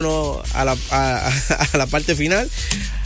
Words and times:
a 0.00 0.64
la, 0.64 0.76
a, 0.92 1.28
a 1.72 1.76
la 1.76 1.86
parte 1.88 2.14
final. 2.14 2.48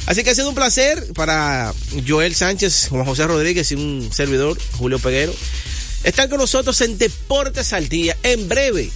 Así 0.05 0.23
que 0.23 0.29
ha 0.29 0.35
sido 0.35 0.51
un 0.51 0.55
placer 0.55 1.15
para 1.15 1.73
Joel 2.07 2.35
Sánchez, 2.35 2.89
Juan 2.91 3.07
José 3.07 3.27
Rodríguez 3.27 3.73
y 3.73 3.77
un 3.77 4.11
servidor, 4.13 4.59
Julio 4.77 4.99
Peguero. 4.99 5.35
Están 6.05 6.29
con 6.29 6.37
nosotros 6.37 6.79
en 6.83 6.99
Deportes 6.99 7.73
al 7.73 7.89
Día. 7.89 8.15
En 8.23 8.47
breve, 8.47 8.91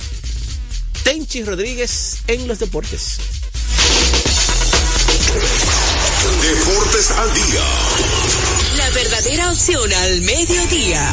Tenchi 1.05 1.43
Rodríguez 1.43 2.19
en 2.27 2.47
los 2.47 2.59
deportes. 2.59 3.17
Deportes 6.43 7.11
al 7.13 7.33
Día. 7.33 7.65
La 8.77 8.91
verdadera 8.91 9.53
opción 9.53 9.91
al 9.91 10.21
mediodía. 10.21 11.13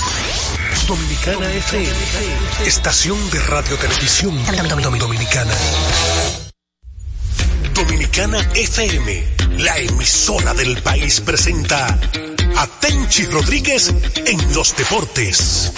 Dominicana 0.87 1.51
FM, 1.53 1.95
estación 2.65 3.29
de 3.29 3.39
radio 3.39 3.77
televisión 3.77 4.37
dominicana. 4.99 5.53
Dominicana 7.73 8.39
FM, 8.55 9.23
la 9.59 9.77
emisora 9.77 10.53
del 10.53 10.81
país 10.81 11.21
presenta 11.21 11.99
a 12.57 12.67
Tenchi 12.79 13.25
Rodríguez 13.25 13.93
en 14.25 14.53
los 14.53 14.75
deportes. 14.75 15.71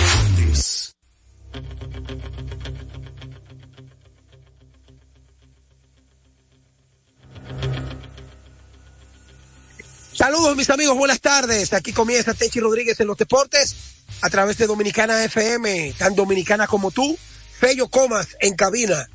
Saludos 10.13 10.55
mis 10.55 10.69
amigos, 10.69 10.97
buenas 10.97 11.19
tardes. 11.19 11.73
Aquí 11.73 11.93
comienza 11.93 12.33
Tenchi 12.33 12.59
Rodríguez 12.59 12.99
en 12.99 13.07
los 13.07 13.17
deportes 13.17 13.75
a 14.23 14.29
través 14.29 14.57
de 14.57 14.67
Dominicana 14.67 15.21
FM, 15.25 15.95
tan 15.97 16.15
dominicana 16.15 16.65
como 16.65 16.91
tú. 16.91 17.17
Fello 17.59 17.89
Comas 17.89 18.29
en 18.39 18.55
cabina, 18.55 19.09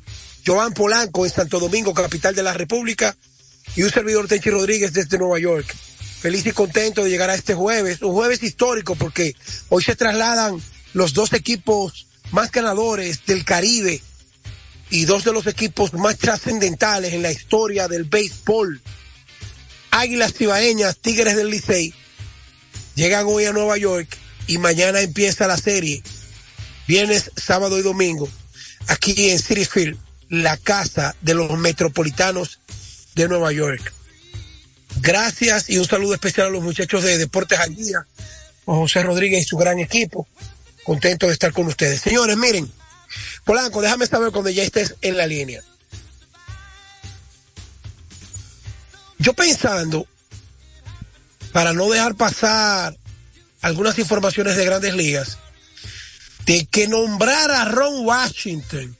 Joan 0.45 0.71
Polanco 0.71 1.25
en 1.25 1.31
Santo 1.31 1.59
Domingo, 1.59 1.95
capital 1.95 2.35
de 2.35 2.43
la 2.43 2.53
República, 2.53 3.17
y 3.75 3.81
un 3.81 3.89
servidor 3.89 4.27
Tenchi 4.27 4.51
Rodríguez 4.51 4.93
desde 4.93 5.17
Nueva 5.17 5.39
York. 5.39 5.65
Feliz 6.21 6.45
y 6.45 6.51
contento 6.51 7.03
de 7.03 7.09
llegar 7.09 7.31
a 7.31 7.33
este 7.33 7.55
jueves, 7.55 8.03
un 8.03 8.13
jueves 8.13 8.43
histórico 8.43 8.93
porque 8.93 9.35
hoy 9.69 9.83
se 9.83 9.95
trasladan 9.95 10.61
los 10.93 11.15
dos 11.15 11.33
equipos 11.33 12.05
más 12.29 12.51
ganadores 12.51 13.25
del 13.25 13.43
Caribe 13.43 14.03
y 14.91 15.05
dos 15.05 15.23
de 15.23 15.33
los 15.33 15.47
equipos 15.47 15.91
más 15.95 16.19
trascendentales 16.19 17.13
en 17.13 17.23
la 17.23 17.31
historia 17.31 17.87
del 17.87 18.03
béisbol. 18.03 18.79
Águilas 19.89 20.33
Cibaeñas, 20.33 20.97
Tigres 20.97 21.35
del 21.35 21.49
Licey, 21.49 21.95
llegan 22.93 23.25
hoy 23.27 23.45
a 23.45 23.53
Nueva 23.53 23.75
York 23.77 24.18
y 24.49 24.57
mañana 24.57 24.99
empieza 24.99 25.45
la 25.45 25.57
serie, 25.57 26.01
viernes, 26.87 27.31
sábado 27.37 27.77
y 27.77 27.83
domingo, 27.83 28.27
aquí 28.87 29.29
en 29.29 29.37
City 29.37 29.63
Field, 29.63 29.99
la 30.27 30.57
casa 30.57 31.15
de 31.21 31.35
los 31.35 31.55
metropolitanos 31.55 32.59
de 33.13 33.27
Nueva 33.27 33.51
York. 33.51 33.93
Gracias 35.01 35.69
y 35.69 35.77
un 35.77 35.85
saludo 35.85 36.15
especial 36.15 36.47
a 36.47 36.49
los 36.49 36.63
muchachos 36.63 37.03
de 37.03 37.19
Deportes 37.19 37.59
al 37.59 37.75
Día, 37.75 38.07
José 38.65 39.03
Rodríguez 39.03 39.43
y 39.43 39.47
su 39.47 39.55
gran 39.55 39.77
equipo. 39.77 40.27
Contento 40.83 41.27
de 41.27 41.33
estar 41.33 41.53
con 41.53 41.67
ustedes. 41.67 42.01
Señores, 42.01 42.35
miren, 42.35 42.71
Polanco, 43.45 43.83
déjame 43.83 44.07
saber 44.07 44.31
cuando 44.31 44.49
ya 44.49 44.63
estés 44.63 44.95
en 45.01 45.15
la 45.15 45.27
línea. 45.27 45.61
Yo 49.19 49.33
pensando, 49.33 50.07
para 51.51 51.71
no 51.73 51.87
dejar 51.87 52.15
pasar 52.15 52.98
algunas 53.61 53.97
informaciones 53.99 54.55
de 54.55 54.65
grandes 54.65 54.93
ligas, 54.93 55.37
de 56.45 56.65
que 56.65 56.87
nombrara 56.87 57.61
a 57.61 57.65
Ron 57.65 58.05
Washington 58.05 58.97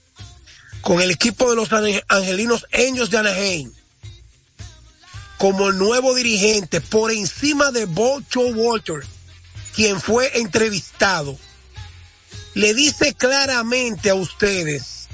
con 0.81 1.02
el 1.02 1.12
equipo 1.12 1.50
de 1.50 1.56
los 1.56 1.70
angelinos 2.08 2.66
Angels 2.74 3.09
de 3.09 3.18
Anaheim 3.18 3.72
como 5.40 5.72
nuevo 5.72 6.16
dirigente 6.16 6.81
por 6.81 7.12
encima 7.12 7.72
de 7.72 7.86
Bocho 7.86 8.42
Walter, 8.42 9.06
quien 9.74 10.02
fue 10.02 10.38
entrevistado, 10.38 11.40
le 12.56 12.74
dice 12.74 13.14
claramente 13.14 14.09
a 14.09 14.16
ustedes 14.16 15.08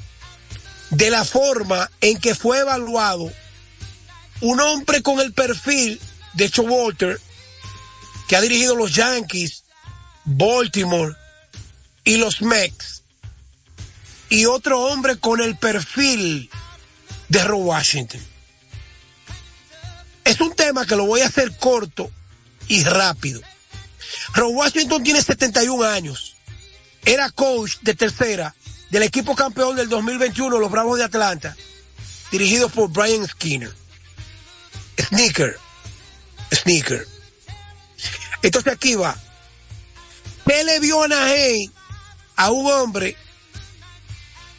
de 0.89 1.11
la 1.11 1.25
forma 1.25 1.91
en 2.01 2.17
que 2.17 2.33
fue 2.33 2.59
evaluado 2.59 3.31
un 4.41 4.59
hombre 4.59 5.03
con 5.03 5.19
el 5.19 5.31
perfil 5.31 6.01
de 6.33 6.51
Walter 6.57 7.21
que 8.27 8.35
ha 8.35 8.41
dirigido 8.41 8.75
los 8.75 8.93
Yankees, 8.93 9.63
Baltimore 10.23 11.15
y 12.03 12.17
los 12.17 12.41
Mex, 12.41 13.03
y 14.29 14.45
otro 14.45 14.81
hombre 14.81 15.17
con 15.17 15.41
el 15.41 15.55
perfil 15.55 16.49
de 17.29 17.43
Ron 17.43 17.63
Washington. 17.63 18.21
Es 20.23 20.41
un 20.41 20.55
tema 20.55 20.85
que 20.85 20.95
lo 20.95 21.05
voy 21.05 21.21
a 21.21 21.27
hacer 21.27 21.55
corto 21.57 22.11
y 22.67 22.83
rápido. 22.83 23.41
Ron 24.33 24.55
Washington 24.55 25.03
tiene 25.03 25.21
71 25.21 25.83
años. 25.83 26.35
Era 27.05 27.29
coach 27.29 27.77
de 27.81 27.93
tercera 27.93 28.55
del 28.89 29.03
equipo 29.03 29.35
campeón 29.35 29.75
del 29.75 29.89
2021, 29.89 30.57
los 30.57 30.71
Bravos 30.71 30.97
de 30.97 31.05
Atlanta, 31.05 31.55
dirigido 32.31 32.69
por 32.69 32.89
Brian 32.89 33.27
Skinner. 33.27 33.71
Sneaker. 34.99 35.57
Sneaker. 36.51 37.14
Entonces 38.45 38.73
aquí 38.73 38.93
va. 38.93 39.17
¿Qué 40.45 40.63
le 40.63 40.79
vio 40.79 41.01
a 41.01 41.05
Anaheim 41.05 41.71
a 42.35 42.51
un 42.51 42.71
hombre 42.71 43.17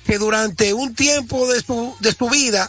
que 0.05 0.19
durante 0.19 0.75
un 0.75 0.93
tiempo 0.97 1.47
de 1.53 1.63
su, 1.63 1.97
de 2.01 2.13
su 2.13 2.29
vida, 2.29 2.69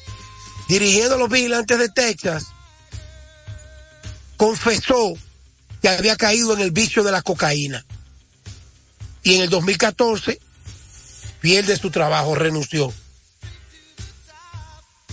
dirigiendo 0.68 1.16
a 1.16 1.18
los 1.18 1.28
vigilantes 1.28 1.80
de 1.80 1.90
Texas, 1.90 2.46
confesó 4.38 5.16
que 5.82 5.90
había 5.90 6.16
caído 6.18 6.54
en 6.54 6.60
el 6.60 6.70
vicio 6.70 7.02
de 7.02 7.12
la 7.12 7.24
cocaína. 7.24 7.84
Y 9.24 9.38
en 9.38 9.42
el 9.42 9.50
2014 9.50 10.40
pierde 11.42 11.78
su 11.78 11.90
trabajo, 11.90 12.36
renunció. 12.36 12.94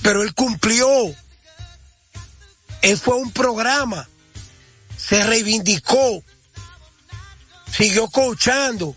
Pero 0.03 0.23
él 0.23 0.35
cumplió. 0.35 0.87
Él 2.83 2.99
fue 2.99 3.17
un 3.17 3.33
programa, 3.33 4.07
se 5.07 5.23
reivindicó, 5.23 6.23
siguió 7.71 8.09
coachando 8.09 8.97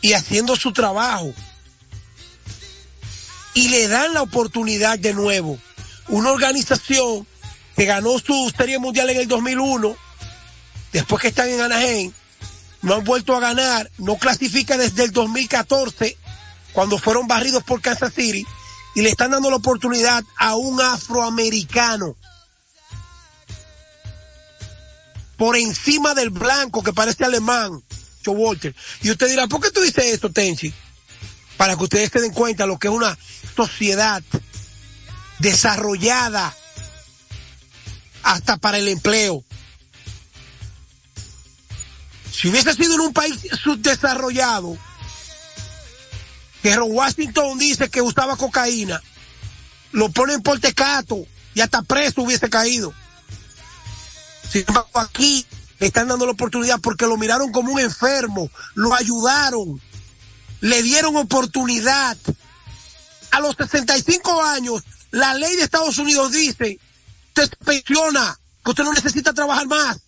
y 0.00 0.12
haciendo 0.14 0.56
su 0.56 0.72
trabajo. 0.72 1.32
Y 3.54 3.68
le 3.68 3.86
dan 3.86 4.14
la 4.14 4.22
oportunidad 4.22 4.98
de 4.98 5.14
nuevo. 5.14 5.58
Una 6.08 6.32
organización 6.32 7.26
que 7.76 7.84
ganó 7.84 8.18
su 8.18 8.52
Serie 8.56 8.78
Mundial 8.78 9.10
en 9.10 9.20
el 9.20 9.28
2001, 9.28 9.96
después 10.92 11.22
que 11.22 11.28
están 11.28 11.48
en 11.48 11.60
Anaheim, 11.60 12.12
no 12.82 12.94
han 12.94 13.04
vuelto 13.04 13.36
a 13.36 13.40
ganar, 13.40 13.90
no 13.98 14.16
clasifica 14.16 14.76
desde 14.76 15.04
el 15.04 15.12
2014, 15.12 16.18
cuando 16.72 16.98
fueron 16.98 17.28
barridos 17.28 17.62
por 17.62 17.80
Kansas 17.80 18.12
City, 18.12 18.44
y 18.96 19.02
le 19.02 19.10
están 19.10 19.30
dando 19.30 19.48
la 19.48 19.56
oportunidad 19.56 20.24
a 20.36 20.56
un 20.56 20.80
afroamericano. 20.80 22.16
Por 25.36 25.56
encima 25.56 26.14
del 26.14 26.30
blanco 26.30 26.82
que 26.82 26.92
parece 26.92 27.24
alemán, 27.24 27.82
Walter. 28.32 28.74
Y 29.02 29.10
usted 29.10 29.28
dirá, 29.28 29.46
¿por 29.46 29.60
qué 29.60 29.70
tú 29.70 29.80
dices 29.80 30.04
esto, 30.06 30.30
Tenchi? 30.30 30.72
Para 31.56 31.76
que 31.76 31.84
ustedes 31.84 32.10
se 32.10 32.20
den 32.20 32.32
cuenta 32.32 32.66
lo 32.66 32.78
que 32.78 32.88
es 32.88 32.94
una 32.94 33.16
sociedad 33.56 34.22
desarrollada 35.38 36.54
hasta 38.22 38.56
para 38.56 38.78
el 38.78 38.88
empleo. 38.88 39.44
Si 42.32 42.48
hubiese 42.48 42.74
sido 42.74 42.94
en 42.94 43.00
un 43.00 43.12
país 43.12 43.36
subdesarrollado, 43.62 44.76
que 46.62 46.76
Washington 46.76 47.58
dice 47.58 47.88
que 47.90 48.02
usaba 48.02 48.36
cocaína, 48.36 49.00
lo 49.92 50.08
ponen 50.08 50.42
por 50.42 50.58
tecato 50.58 51.26
y 51.54 51.60
hasta 51.60 51.82
preso 51.82 52.22
hubiese 52.22 52.50
caído. 52.50 52.92
Sin 54.54 54.64
embargo, 54.68 55.00
aquí 55.00 55.44
le 55.80 55.88
están 55.88 56.06
dando 56.06 56.26
la 56.26 56.30
oportunidad 56.30 56.78
porque 56.80 57.08
lo 57.08 57.16
miraron 57.16 57.50
como 57.50 57.72
un 57.72 57.80
enfermo, 57.80 58.48
lo 58.74 58.94
ayudaron, 58.94 59.82
le 60.60 60.80
dieron 60.84 61.16
oportunidad. 61.16 62.16
A 63.32 63.40
los 63.40 63.56
65 63.56 64.42
años, 64.42 64.84
la 65.10 65.34
ley 65.34 65.56
de 65.56 65.64
Estados 65.64 65.98
Unidos 65.98 66.30
dice, 66.30 66.78
usted 67.30 67.50
se 67.50 67.56
pensiona, 67.64 68.38
que 68.64 68.70
usted 68.70 68.84
no 68.84 68.92
necesita 68.92 69.32
trabajar 69.32 69.66
más. 69.66 69.98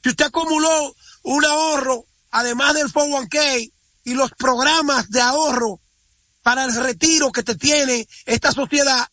Si 0.00 0.10
usted 0.10 0.26
acumuló 0.26 0.94
un 1.24 1.44
ahorro, 1.44 2.04
además 2.30 2.74
del 2.74 2.86
401k 2.86 3.72
y 4.04 4.14
los 4.14 4.30
programas 4.30 5.10
de 5.10 5.22
ahorro 5.22 5.80
para 6.44 6.66
el 6.66 6.72
retiro 6.72 7.32
que 7.32 7.42
te 7.42 7.56
tiene 7.56 8.06
esta 8.26 8.52
sociedad, 8.52 9.08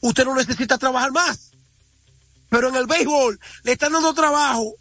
usted 0.00 0.24
no 0.24 0.34
necesita 0.34 0.76
trabajar 0.76 1.12
más. 1.12 1.53
Pero 2.48 2.68
en 2.68 2.76
el 2.76 2.86
béisbol 2.86 3.38
le 3.62 3.72
están 3.72 3.92
dando 3.92 4.14
trabajo. 4.14 4.74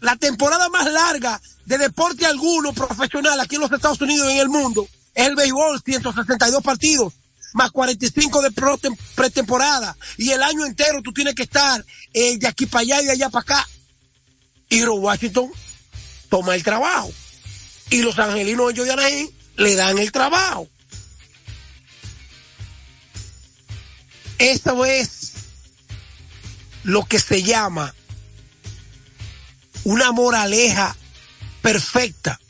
La 0.00 0.16
temporada 0.16 0.68
más 0.70 0.90
larga 0.90 1.40
de 1.66 1.78
deporte 1.78 2.24
alguno 2.24 2.72
profesional 2.72 3.38
aquí 3.38 3.56
en 3.56 3.62
los 3.62 3.72
Estados 3.72 4.00
Unidos 4.00 4.28
y 4.28 4.32
en 4.32 4.38
el 4.38 4.48
mundo 4.48 4.88
es 5.14 5.26
el 5.26 5.36
béisbol, 5.36 5.82
162 5.84 6.62
partidos, 6.62 7.12
más 7.52 7.70
45 7.70 8.42
de 8.42 8.50
pretemporada. 9.14 9.96
Y 10.16 10.30
el 10.30 10.42
año 10.42 10.64
entero 10.64 11.02
tú 11.02 11.12
tienes 11.12 11.34
que 11.34 11.42
estar 11.42 11.84
eh, 12.12 12.38
de 12.38 12.46
aquí 12.46 12.66
para 12.66 12.82
allá 12.82 13.02
y 13.02 13.06
de 13.06 13.12
allá 13.12 13.30
para 13.30 13.42
acá. 13.42 13.68
Y 14.68 14.84
Washington 14.84 15.50
toma 16.28 16.54
el 16.54 16.62
trabajo. 16.62 17.10
Y 17.90 18.02
los 18.02 18.18
angelinos 18.18 18.72
de 18.72 18.92
Anaheim 18.92 19.28
le 19.56 19.74
dan 19.74 19.98
el 19.98 20.12
trabajo. 20.12 20.68
Eso 24.38 24.84
es 24.86 25.19
lo 26.84 27.04
que 27.04 27.18
se 27.18 27.42
llama 27.42 27.94
una 29.84 30.12
moraleja 30.12 30.96
perfecta 31.62 32.40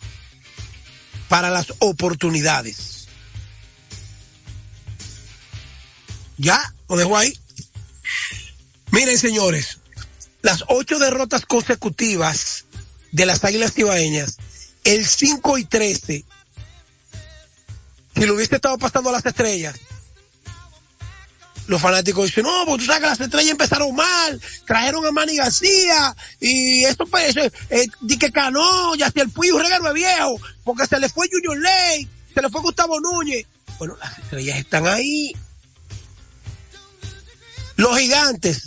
para 1.28 1.50
las 1.50 1.72
oportunidades. 1.78 3.08
Ya, 6.36 6.74
lo 6.88 6.96
dejo 6.96 7.16
ahí. 7.16 7.38
Miren, 8.90 9.18
señores, 9.18 9.78
las 10.42 10.64
ocho 10.68 10.98
derrotas 10.98 11.46
consecutivas 11.46 12.64
de 13.12 13.26
las 13.26 13.44
Águilas 13.44 13.74
Cibaeñas, 13.74 14.38
el 14.84 15.06
5 15.06 15.58
y 15.58 15.64
13, 15.64 16.24
si 18.14 18.26
lo 18.26 18.34
hubiese 18.34 18.56
estado 18.56 18.78
pasando 18.78 19.10
a 19.10 19.12
las 19.12 19.26
estrellas, 19.26 19.76
los 21.70 21.80
fanáticos 21.80 22.26
dicen, 22.26 22.42
no, 22.42 22.64
porque 22.66 22.80
tú 22.80 22.86
sabes 22.86 23.00
que 23.00 23.06
las 23.06 23.20
estrellas 23.20 23.52
empezaron 23.52 23.94
mal, 23.94 24.40
trajeron 24.66 25.06
a 25.06 25.12
Manny 25.12 25.36
García, 25.36 26.16
y 26.40 26.82
esto 26.82 27.06
pues, 27.06 27.36
eh, 27.36 27.86
di 28.00 28.18
que 28.18 28.32
Cano, 28.32 28.96
ya 28.96 29.06
hasta 29.06 29.22
el 29.22 29.30
Puy 29.30 29.52
un 29.52 29.62
regalo 29.62 29.84
de 29.86 29.94
viejo, 29.94 30.36
porque 30.64 30.84
se 30.86 30.98
le 30.98 31.08
fue 31.08 31.28
Junior 31.30 31.56
Ley, 31.56 32.08
se 32.34 32.42
le 32.42 32.50
fue 32.50 32.60
Gustavo 32.60 32.98
Núñez. 32.98 33.46
Bueno, 33.78 33.96
las 34.02 34.18
estrellas 34.18 34.58
están 34.58 34.88
ahí. 34.88 35.32
Los 37.76 37.96
gigantes. 37.96 38.66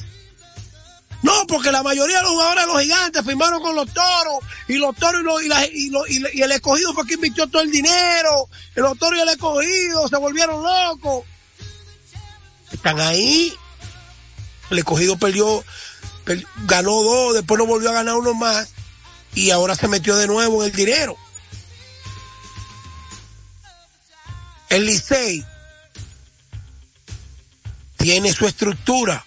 No, 1.23 1.45
porque 1.45 1.73
la 1.73 1.83
mayoría 1.83 2.17
de 2.17 2.23
los 2.23 2.31
jugadores 2.31 2.65
de 2.65 2.71
los 2.71 2.81
gigantes 2.81 3.25
firmaron 3.25 3.61
con 3.61 3.75
los 3.75 3.94
toros, 3.94 4.39
y 4.69 4.75
los 4.75 4.95
toros 4.95 5.21
y, 5.44 5.89
y, 5.89 6.41
el 6.41 6.51
escogido 6.53 6.94
fue 6.94 7.05
quien 7.05 7.19
invirtió 7.19 7.47
todo 7.47 7.63
el 7.63 7.69
dinero, 7.69 8.47
y 8.77 8.79
los 8.79 8.97
toros 8.97 9.19
y 9.19 9.21
el 9.21 9.29
escogido 9.29 10.07
se 10.07 10.15
volvieron 10.15 10.63
locos 10.63 11.25
están 12.74 13.00
ahí. 13.00 13.54
El 14.70 14.80
escogido 14.80 15.18
perdió, 15.18 15.64
ganó 16.66 17.04
dos, 17.04 17.34
después 17.36 17.58
no 17.58 17.66
volvió 17.66 17.90
a 17.90 17.94
ganar 17.94 18.16
uno 18.16 18.34
más 18.34 18.70
y 19.36 19.52
ahora 19.52 19.75
se 19.75 19.88
metió 19.88 20.16
de 20.16 20.28
nuevo 20.28 20.64
en 20.64 20.72
el 20.72 20.75
dinero. 20.75 21.18
El 24.70 24.86
Licey 24.86 25.46
tiene 27.98 28.34
su 28.34 28.48
estructura 28.48 29.24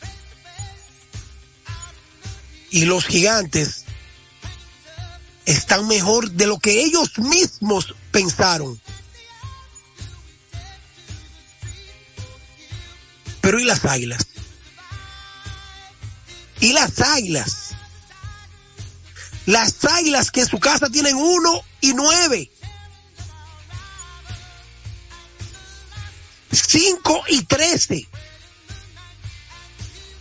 y 2.71 2.85
los 2.85 3.07
gigantes 3.07 3.85
están 5.45 5.87
mejor 5.87 6.33
de 6.33 6.47
lo 6.47 6.59
que 6.59 6.83
ellos 6.83 7.19
mismos 7.19 7.95
pensaron. 8.11 8.81
¿Y 13.59 13.65
las 13.65 13.85
águilas? 13.85 14.27
¿Y 16.61 16.73
las 16.73 17.01
águilas? 17.01 17.75
Las 19.47 19.85
águilas 19.85 20.31
que 20.31 20.41
en 20.41 20.49
su 20.49 20.59
casa 20.59 20.91
tienen 20.91 21.17
uno 21.17 21.63
y 21.81 21.95
nueve. 21.95 22.51
Cinco 26.51 27.23
y 27.29 27.43
trece. 27.45 28.09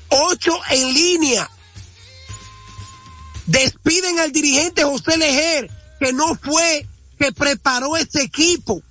Ocho 0.10 0.60
en 0.70 0.94
línea. 0.94 1.50
Despiden 3.48 4.20
al 4.20 4.32
dirigente 4.32 4.84
José 4.84 5.18
Lejer, 5.18 5.70
que 6.00 6.14
no 6.14 6.36
fue 6.36 6.88
que 7.18 7.32
preparó 7.32 7.96
ese 7.98 8.22
equipo. 8.24 8.82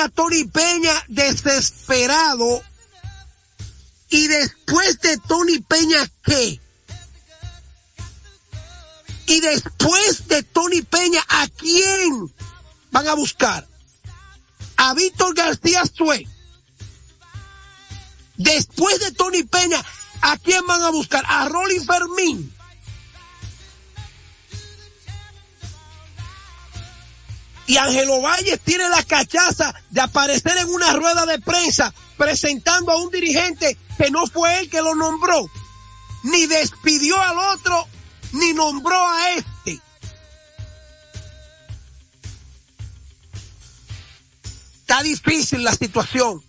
A 0.00 0.08
Tony 0.08 0.44
Peña 0.44 1.04
desesperado. 1.08 2.62
Y 4.08 4.26
después 4.28 5.00
de 5.00 5.18
Tony 5.18 5.58
Peña, 5.58 6.10
¿qué? 6.24 6.60
Y 9.26 9.40
después 9.40 10.26
de 10.28 10.42
Tony 10.42 10.82
Peña, 10.82 11.22
¿a 11.28 11.48
quién 11.48 12.32
van 12.90 13.08
a 13.08 13.14
buscar? 13.14 13.66
A 14.76 14.94
Víctor 14.94 15.34
García 15.34 15.84
Sue. 15.84 16.26
Después 18.36 19.00
de 19.00 19.12
Tony 19.12 19.42
Peña, 19.42 19.84
¿a 20.22 20.36
quién 20.38 20.66
van 20.66 20.82
a 20.82 20.90
buscar? 20.90 21.24
A 21.28 21.48
Rolly 21.48 21.78
Fermín. 21.80 22.54
Y 27.66 27.76
Ángelo 27.76 28.20
Valles 28.20 28.60
tiene 28.60 28.88
la 28.88 29.02
cachaza 29.02 29.74
de 29.90 30.00
aparecer 30.00 30.56
en 30.58 30.68
una 30.68 30.92
rueda 30.92 31.24
de 31.26 31.38
prensa 31.38 31.94
presentando 32.16 32.92
a 32.92 33.00
un 33.00 33.10
dirigente 33.10 33.78
que 33.96 34.10
no 34.10 34.26
fue 34.26 34.58
él 34.58 34.70
que 34.70 34.82
lo 34.82 34.94
nombró, 34.94 35.48
ni 36.24 36.46
despidió 36.46 37.20
al 37.20 37.38
otro, 37.38 37.86
ni 38.32 38.52
nombró 38.52 38.96
a 39.08 39.30
este. 39.30 39.80
Está 44.80 45.02
difícil 45.02 45.64
la 45.64 45.72
situación, 45.72 46.42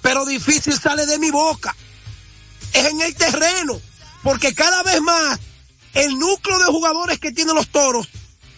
pero 0.00 0.24
difícil 0.24 0.78
sale 0.78 1.06
de 1.06 1.18
mi 1.18 1.30
boca. 1.30 1.74
Es 2.72 2.86
en 2.86 3.00
el 3.00 3.14
terreno, 3.16 3.80
porque 4.22 4.54
cada 4.54 4.82
vez 4.84 5.00
más 5.00 5.40
el 5.94 6.18
núcleo 6.18 6.58
de 6.58 6.66
jugadores 6.66 7.18
que 7.18 7.32
tienen 7.32 7.56
los 7.56 7.68
toros 7.68 8.08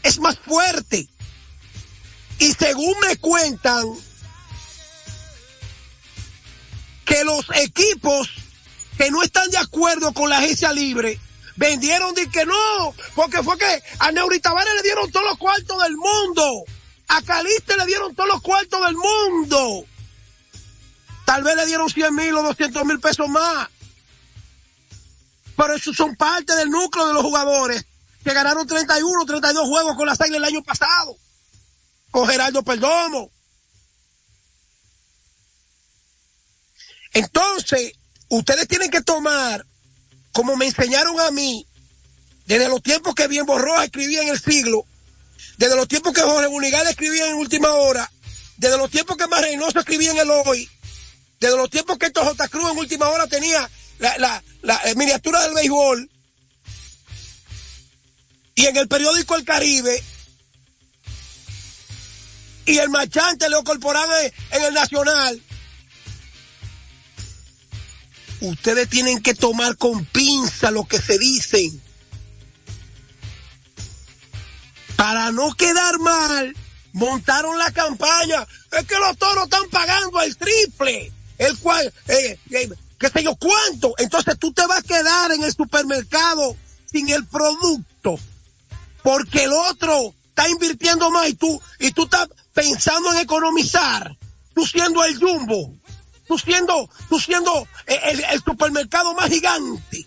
es 0.02 0.18
más 0.18 0.38
fuerte. 0.38 1.08
Y 2.38 2.52
según 2.54 2.94
me 3.00 3.16
cuentan, 3.16 3.84
que 7.04 7.24
los 7.24 7.44
equipos 7.56 8.30
que 8.96 9.10
no 9.10 9.22
están 9.22 9.50
de 9.50 9.58
acuerdo 9.58 10.12
con 10.12 10.30
la 10.30 10.38
agencia 10.38 10.72
libre 10.72 11.18
vendieron 11.56 12.14
de 12.14 12.30
que 12.30 12.46
no, 12.46 12.94
porque 13.16 13.42
fue 13.42 13.58
que 13.58 13.82
a 13.98 14.12
Neuritavares 14.12 14.72
le 14.76 14.82
dieron 14.82 15.10
todos 15.10 15.26
los 15.26 15.36
cuartos 15.36 15.82
del 15.82 15.96
mundo, 15.96 16.64
a 17.08 17.20
Caliste 17.22 17.76
le 17.76 17.86
dieron 17.86 18.14
todos 18.14 18.28
los 18.28 18.40
cuartos 18.40 18.80
del 18.86 18.96
mundo. 18.96 19.84
Tal 21.26 21.42
vez 21.42 21.56
le 21.56 21.66
dieron 21.66 21.90
100 21.90 22.14
mil 22.14 22.34
o 22.36 22.42
200 22.42 22.84
mil 22.84 23.00
pesos 23.00 23.28
más. 23.28 23.68
Pero 25.56 25.74
esos 25.74 25.96
son 25.96 26.14
parte 26.16 26.54
del 26.54 26.70
núcleo 26.70 27.08
de 27.08 27.14
los 27.14 27.22
jugadores 27.22 27.84
que 28.24 28.34
ganaron 28.34 28.66
31, 28.66 29.24
32 29.24 29.68
juegos 29.68 29.96
con 29.96 30.06
las 30.06 30.20
Águilas 30.20 30.38
el 30.38 30.54
año 30.56 30.62
pasado, 30.62 31.16
con 32.10 32.28
Gerardo 32.28 32.62
Perdomo. 32.62 33.30
Entonces, 37.12 37.92
ustedes 38.28 38.68
tienen 38.68 38.90
que 38.90 39.00
tomar, 39.00 39.66
como 40.32 40.56
me 40.56 40.66
enseñaron 40.66 41.18
a 41.20 41.30
mí, 41.30 41.66
desde 42.46 42.68
los 42.68 42.82
tiempos 42.82 43.14
que 43.14 43.28
Bien 43.28 43.46
Borroa 43.46 43.84
escribía 43.84 44.22
en 44.22 44.28
el 44.28 44.40
siglo, 44.40 44.84
desde 45.56 45.76
los 45.76 45.88
tiempos 45.88 46.12
que 46.12 46.22
Jorge 46.22 46.46
Bunigal 46.48 46.86
escribía 46.86 47.26
en 47.28 47.36
última 47.36 47.72
hora, 47.72 48.10
desde 48.56 48.76
los 48.76 48.90
tiempos 48.90 49.16
que 49.16 49.26
Mar 49.26 49.42
Reynoso 49.42 49.78
escribía 49.78 50.10
en 50.10 50.18
el 50.18 50.30
hoy, 50.30 50.68
desde 51.38 51.56
los 51.56 51.70
tiempos 51.70 51.98
que 51.98 52.12
J. 52.14 52.48
Cruz 52.48 52.70
en 52.70 52.78
última 52.78 53.08
hora 53.08 53.26
tenía 53.26 53.68
la, 53.98 54.18
la, 54.18 54.42
la 54.62 54.80
miniatura 54.96 55.42
del 55.42 55.54
béisbol, 55.54 56.09
y 58.60 58.66
en 58.66 58.76
el 58.76 58.88
periódico 58.88 59.36
El 59.36 59.44
Caribe 59.44 60.04
y 62.66 62.76
el 62.76 62.90
marchante 62.90 63.48
Leo 63.48 63.64
Corporán 63.64 64.10
en 64.50 64.62
el 64.62 64.74
Nacional. 64.74 65.42
Ustedes 68.42 68.86
tienen 68.90 69.22
que 69.22 69.34
tomar 69.34 69.78
con 69.78 70.04
pinza 70.04 70.70
lo 70.70 70.84
que 70.84 71.00
se 71.00 71.18
dicen. 71.18 71.80
Para 74.94 75.32
no 75.32 75.54
quedar 75.54 75.98
mal, 75.98 76.54
montaron 76.92 77.56
la 77.56 77.70
campaña. 77.70 78.46
Es 78.72 78.84
que 78.84 78.98
los 78.98 79.16
toros 79.16 79.44
están 79.44 79.68
pagando 79.70 80.20
el 80.20 80.36
triple. 80.36 81.10
El 81.38 81.58
cual, 81.58 81.92
eh, 82.08 82.38
eh, 82.50 82.70
qué 82.98 83.08
sé 83.08 83.22
yo 83.22 83.34
cuánto. 83.36 83.94
Entonces 83.96 84.38
tú 84.38 84.52
te 84.52 84.66
vas 84.66 84.80
a 84.80 84.82
quedar 84.82 85.32
en 85.32 85.44
el 85.44 85.52
supermercado 85.54 86.54
sin 86.92 87.08
el 87.08 87.24
producto. 87.26 88.20
Porque 89.02 89.44
el 89.44 89.52
otro 89.52 90.14
está 90.28 90.48
invirtiendo 90.48 91.10
más 91.10 91.28
y 91.28 91.34
tú, 91.34 91.60
y 91.78 91.92
tú 91.92 92.04
estás 92.04 92.28
pensando 92.52 93.12
en 93.12 93.20
economizar. 93.20 94.16
Tú 94.54 94.66
siendo 94.66 95.04
el 95.04 95.18
jumbo. 95.18 95.74
Tú 96.26 96.38
siendo, 96.38 96.88
tú 97.08 97.18
siendo 97.18 97.66
el, 97.86 98.24
el 98.24 98.42
supermercado 98.42 99.14
más 99.14 99.28
gigante. 99.28 100.06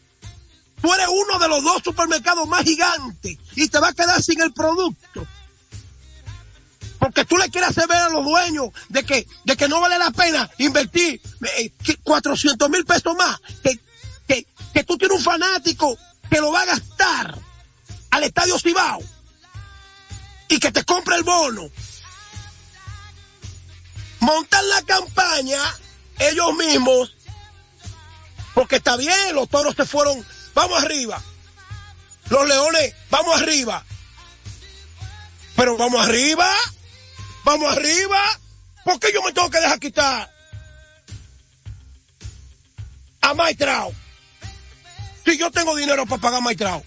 Tú 0.81 0.93
eres 0.93 1.07
uno 1.09 1.39
de 1.39 1.47
los 1.47 1.63
dos 1.63 1.81
supermercados 1.83 2.47
más 2.47 2.63
gigantes 2.63 3.37
y 3.55 3.67
te 3.67 3.79
vas 3.79 3.91
a 3.91 3.93
quedar 3.93 4.21
sin 4.21 4.41
el 4.41 4.53
producto. 4.53 5.25
Porque 6.99 7.25
tú 7.25 7.37
le 7.37 7.49
quieres 7.49 7.71
hacer 7.71 7.87
ver 7.87 7.97
a 7.97 8.09
los 8.09 8.23
dueños 8.23 8.69
de 8.89 9.03
que, 9.03 9.27
de 9.43 9.57
que 9.57 9.67
no 9.67 9.81
vale 9.81 9.97
la 9.97 10.11
pena 10.11 10.49
invertir 10.57 11.21
400 12.03 12.69
mil 12.69 12.85
pesos 12.85 13.15
más. 13.15 13.39
Que, 13.61 13.79
que, 14.27 14.47
que 14.73 14.83
tú 14.83 14.97
tienes 14.97 15.17
un 15.17 15.23
fanático 15.23 15.97
que 16.29 16.39
lo 16.39 16.51
va 16.51 16.61
a 16.61 16.65
gastar 16.65 17.37
al 18.13 18.23
estadio 18.23 18.59
Cibao 18.59 19.01
y 20.47 20.59
que 20.59 20.71
te 20.71 20.85
compre 20.85 21.15
el 21.15 21.23
bono. 21.23 21.67
Montan 24.19 24.69
la 24.69 24.83
campaña 24.83 25.59
ellos 26.19 26.53
mismos 26.53 27.15
porque 28.53 28.75
está 28.75 28.95
bien, 28.97 29.33
los 29.33 29.49
toros 29.49 29.75
se 29.75 29.83
fueron, 29.83 30.23
vamos 30.53 30.83
arriba. 30.83 31.21
Los 32.29 32.47
leones, 32.47 32.93
vamos 33.09 33.41
arriba. 33.41 33.83
Pero 35.55 35.75
vamos 35.75 36.07
arriba, 36.07 36.47
vamos 37.43 37.75
arriba. 37.75 38.39
¿Por 38.85 38.99
qué 38.99 39.11
yo 39.11 39.23
me 39.23 39.33
tengo 39.33 39.49
que 39.49 39.59
dejar 39.59 39.79
quitar 39.79 40.31
a 43.21 43.33
Maitrao? 43.33 43.91
Si 45.25 45.35
yo 45.35 45.49
tengo 45.49 45.75
dinero 45.75 46.05
para 46.05 46.21
pagar 46.21 46.41
Maitrao. 46.43 46.83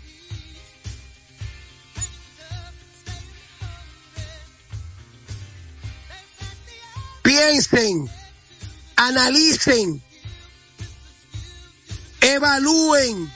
Piensen, 7.27 8.09
analicen, 8.95 10.01
evalúen 12.21 13.33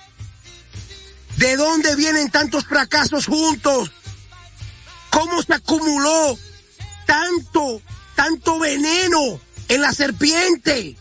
de 1.38 1.56
dónde 1.56 1.96
vienen 1.96 2.30
tantos 2.30 2.66
fracasos 2.66 3.26
juntos, 3.26 3.90
cómo 5.10 5.42
se 5.42 5.54
acumuló 5.54 6.38
tanto, 7.04 7.82
tanto 8.14 8.60
veneno 8.60 9.40
en 9.66 9.80
la 9.80 9.92
serpiente. 9.92 10.96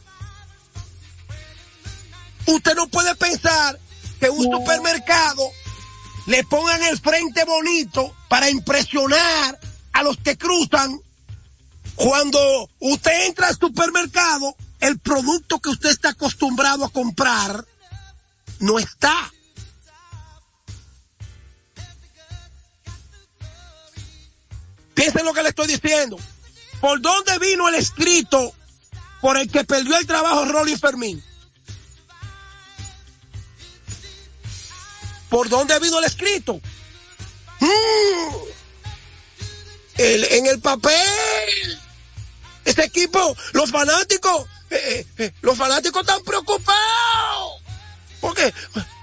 Usted 2.48 2.74
no 2.74 2.88
puede 2.88 3.14
pensar 3.14 3.80
que 4.20 4.32
un 4.32 4.52
supermercado 4.52 5.52
le 6.26 6.44
pongan 6.46 6.82
el 6.82 6.98
frente 7.00 7.44
bonito 7.44 8.16
para 8.30 8.50
impresionar 8.50 9.60
a 9.94 10.02
los 10.02 10.18
que 10.18 10.40
cruzan. 10.40 11.00
Cuando 12.00 12.70
usted 12.80 13.28
entra 13.28 13.50
al 13.50 13.58
supermercado, 13.58 14.56
el 14.80 14.98
producto 15.00 15.60
que 15.60 15.68
usted 15.68 15.90
está 15.90 16.12
acostumbrado 16.12 16.86
a 16.86 16.90
comprar 16.90 17.66
no 18.60 18.80
está. 18.80 19.34
Piensen 24.94 25.26
lo 25.26 25.34
que 25.34 25.44
le 25.44 25.50
estoy 25.50 25.68
diciendo. 25.68 26.18
¿Por 26.80 27.02
dónde 27.02 27.38
vino 27.38 27.68
el 27.68 27.76
escrito 27.76 28.54
por 29.20 29.36
el 29.36 29.52
que 29.52 29.66
perdió 29.66 29.98
el 29.98 30.08
trabajo 30.08 30.46
Rolly 30.46 30.78
Fermín? 30.78 31.22
¿Por 35.28 35.50
dónde 35.50 35.78
vino 35.80 36.00
el 36.00 36.06
escrito? 36.06 36.62
Mm. 37.60 38.36
En 39.98 40.46
el 40.46 40.62
papel. 40.62 41.89
Este 42.66 42.84
equipo, 42.84 43.36
los 43.54 43.72
fanáticos, 43.72 44.48
eh, 44.70 45.06
eh, 45.18 45.32
los 45.42 45.58
fanáticos 45.58 46.02
están 46.02 46.24
preocupados. 46.24 47.62
Porque, 48.20 48.54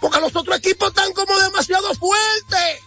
porque 0.00 0.20
los 0.20 0.36
otros 0.36 0.58
equipos 0.58 0.88
están 0.88 1.12
como 1.12 1.38
demasiado 1.38 1.94
fuertes. 1.94 2.80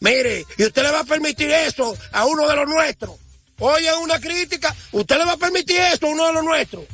Mire, 0.00 0.46
y 0.56 0.64
usted 0.64 0.82
le 0.82 0.90
va 0.90 1.00
a 1.00 1.04
permitir 1.04 1.50
eso 1.50 1.96
a 2.12 2.24
uno 2.24 2.48
de 2.48 2.56
los 2.56 2.66
nuestros. 2.66 3.16
Oye 3.58 3.94
una 3.96 4.18
crítica, 4.18 4.74
usted 4.92 5.18
le 5.18 5.26
va 5.26 5.32
a 5.32 5.36
permitir 5.36 5.78
eso 5.78 6.06
a 6.06 6.08
uno 6.08 6.26
de 6.26 6.32
los 6.32 6.44
nuestros. 6.44 6.84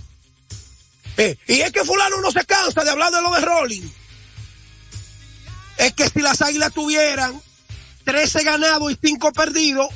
Eh, 1.16 1.38
y 1.46 1.60
es 1.60 1.72
que 1.72 1.84
fulano 1.84 2.20
no 2.20 2.30
se 2.30 2.44
cansa 2.44 2.84
de 2.84 2.90
hablar 2.90 3.12
de 3.12 3.22
lo 3.22 3.32
de 3.32 3.40
Rolling. 3.40 3.88
Es 5.78 5.94
que 5.94 6.08
si 6.08 6.20
las 6.20 6.42
águilas 6.42 6.72
tuvieran 6.72 7.40
13 8.04 8.42
ganados 8.42 8.92
y 8.92 8.98
5 9.00 9.32
perdidos, 9.32 9.88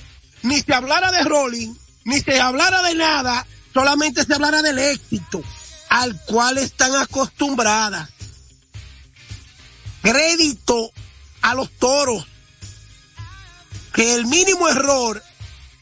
ni 0.43 0.61
se 0.61 0.75
hablara 0.75 1.11
de 1.13 1.23
Rolling, 1.23 1.75
ni 2.05 2.21
se 2.21 2.41
hablara 2.41 2.83
de 2.83 2.95
nada, 2.95 3.47
solamente 3.73 4.25
se 4.25 4.35
hablara 4.35 4.63
del 4.63 4.79
éxito 4.79 5.43
al 5.89 6.21
cual 6.25 6.59
están 6.59 6.95
acostumbradas. 6.95 8.09
Crédito 10.03 10.93
a 11.43 11.55
los 11.55 11.71
toros 11.71 12.27
que 13.93 14.15
el 14.15 14.27
mínimo 14.27 14.69
error 14.69 15.23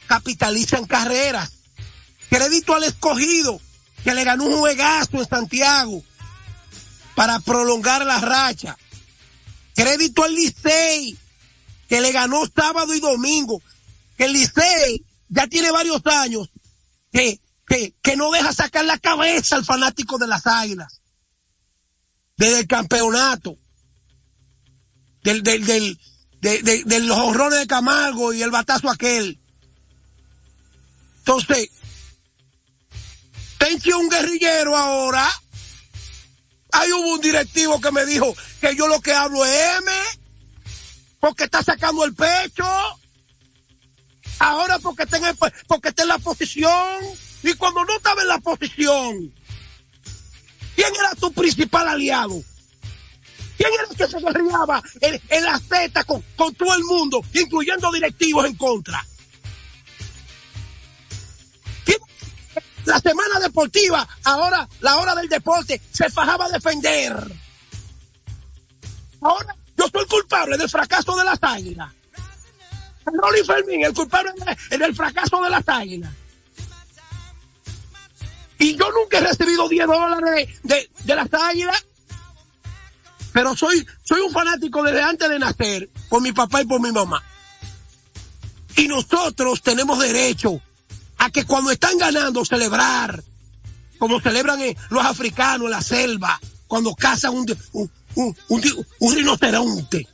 capitalizan 0.07 0.87
carreras. 0.87 1.53
Crédito 2.31 2.75
al 2.75 2.85
escogido 2.85 3.61
que 4.03 4.15
le 4.15 4.25
ganó 4.25 4.45
un 4.45 4.59
juegazo 4.59 5.19
en 5.19 5.29
Santiago 5.29 6.03
para 7.15 7.39
prolongar 7.41 8.05
la 8.05 8.19
racha. 8.19 8.77
Crédito 9.75 10.25
al 10.25 10.35
Licey 10.35 11.19
que 11.89 12.01
le 12.01 12.13
ganó 12.13 12.43
sábado 12.55 12.95
y 12.95 13.01
domingo. 13.01 13.63
Que 14.19 14.25
el 14.25 14.33
Licey 14.35 15.07
ya 15.29 15.47
tiene 15.47 15.71
varios 15.71 16.05
años 16.05 16.51
que, 17.13 17.41
que, 17.67 17.95
que 18.03 18.17
no 18.17 18.31
deja 18.33 18.53
sacar 18.53 18.85
la 18.85 18.99
cabeza 18.99 19.57
al 19.57 19.65
fanático 19.65 20.19
de 20.19 20.27
las 20.27 20.47
águilas. 20.47 21.01
Desde 22.37 22.61
el 22.61 22.67
campeonato. 22.67 23.57
Del, 25.23 25.43
del, 25.43 25.65
del, 25.65 25.99
de, 26.41 26.63
de, 26.63 26.85
de, 26.85 27.01
los 27.01 27.17
horrores 27.17 27.61
de 27.61 27.67
Camargo 27.67 28.33
y 28.33 28.43
el 28.43 28.51
batazo 28.51 28.91
aquel. 28.91 29.41
Entonces, 31.19 31.71
Tenchi 33.59 33.93
un 33.93 34.09
guerrillero 34.09 34.77
ahora. 34.77 35.29
Hay 36.73 36.93
hubo 36.93 37.15
un 37.15 37.21
directivo 37.21 37.81
que 37.81 37.91
me 37.91 38.07
dijo 38.07 38.35
que 38.61 38.75
yo 38.77 38.89
lo 38.89 39.01
que 39.01 39.13
hablo 39.13 39.45
es 39.45 39.79
M, 39.79 39.93
porque 41.21 41.45
está 41.45 41.63
sacando 41.63 42.05
el 42.05 42.15
pecho. 42.15 42.65
Ahora 44.39 44.79
porque 44.79 45.03
está 45.05 45.17
en, 45.17 45.37
porque 45.67 45.89
está 45.89 46.03
en 46.03 46.09
la 46.09 46.19
posición. 46.19 47.03
Y 47.43 47.55
cuando 47.55 47.85
no 47.85 47.97
estaba 47.97 48.23
en 48.23 48.29
la 48.29 48.39
posición, 48.39 49.35
¿quién 50.75 50.95
era 50.95 51.15
tu 51.15 51.33
principal 51.33 51.89
aliado? 51.89 52.43
¿Quién 53.57 53.71
era 53.75 53.85
el 53.91 53.97
que 53.97 54.07
se 54.07 54.19
guerreaba 54.21 54.83
en, 55.01 55.21
en 55.29 55.45
la 55.45 55.59
Z 55.59 56.05
con, 56.05 56.23
con, 56.37 56.55
todo 56.55 56.75
el 56.75 56.85
mundo, 56.85 57.21
incluyendo 57.35 57.91
directivos 57.93 58.47
en 58.47 58.55
contra? 58.55 59.05
La 62.89 62.99
semana 63.01 63.39
deportiva, 63.39 64.09
ahora 64.25 64.67
la 64.81 64.97
hora 64.97 65.15
del 65.15 65.29
deporte, 65.29 65.79
se 65.93 66.09
fajaba 66.09 66.47
a 66.47 66.49
defender. 66.49 67.15
Ahora 69.21 69.55
yo 69.77 69.85
soy 69.93 70.07
culpable 70.07 70.57
del 70.57 70.71
fracaso 70.71 71.15
de 71.17 71.25
las 71.25 71.39
águilas. 71.43 71.93
Rolly 73.13 73.45
Fermín, 73.45 73.85
el 73.85 73.95
culpable 73.95 74.33
del 74.71 74.95
fracaso 74.95 75.43
de 75.43 75.51
las 75.51 75.69
águilas. 75.69 76.13
Y 78.59 78.77
yo 78.77 78.91
nunca 78.91 79.19
he 79.19 79.21
recibido 79.21 79.69
10 79.69 79.87
dólares 79.87 80.49
de, 80.63 80.75
de, 80.75 80.91
de 81.05 81.15
las 81.15 81.33
águilas 81.33 81.85
pero 83.33 83.57
soy, 83.57 83.87
soy 84.03 84.21
un 84.21 84.33
fanático 84.33 84.83
desde 84.83 85.01
antes 85.01 85.29
de 85.29 85.39
nacer, 85.39 85.89
por 86.09 86.21
mi 86.21 86.33
papá 86.33 86.63
y 86.63 86.65
por 86.65 86.81
mi 86.81 86.91
mamá. 86.91 87.23
Y 88.77 88.89
nosotros 88.89 89.63
tenemos 89.63 89.99
derecho 90.01 90.61
a 91.19 91.31
que 91.31 91.45
cuando 91.45 91.71
están 91.71 91.97
ganando 91.99 92.45
celebrar, 92.45 93.23
como 93.99 94.21
celebran 94.21 94.61
los 94.91 95.05
africanos 95.05 95.67
en 95.67 95.71
la 95.71 95.83
selva, 95.83 96.41
cuando 96.67 96.95
cazan 96.95 97.35
un, 97.35 97.57
un, 97.73 97.91
un, 98.49 98.87
un 98.99 99.15
rinoceronte. 99.15 100.09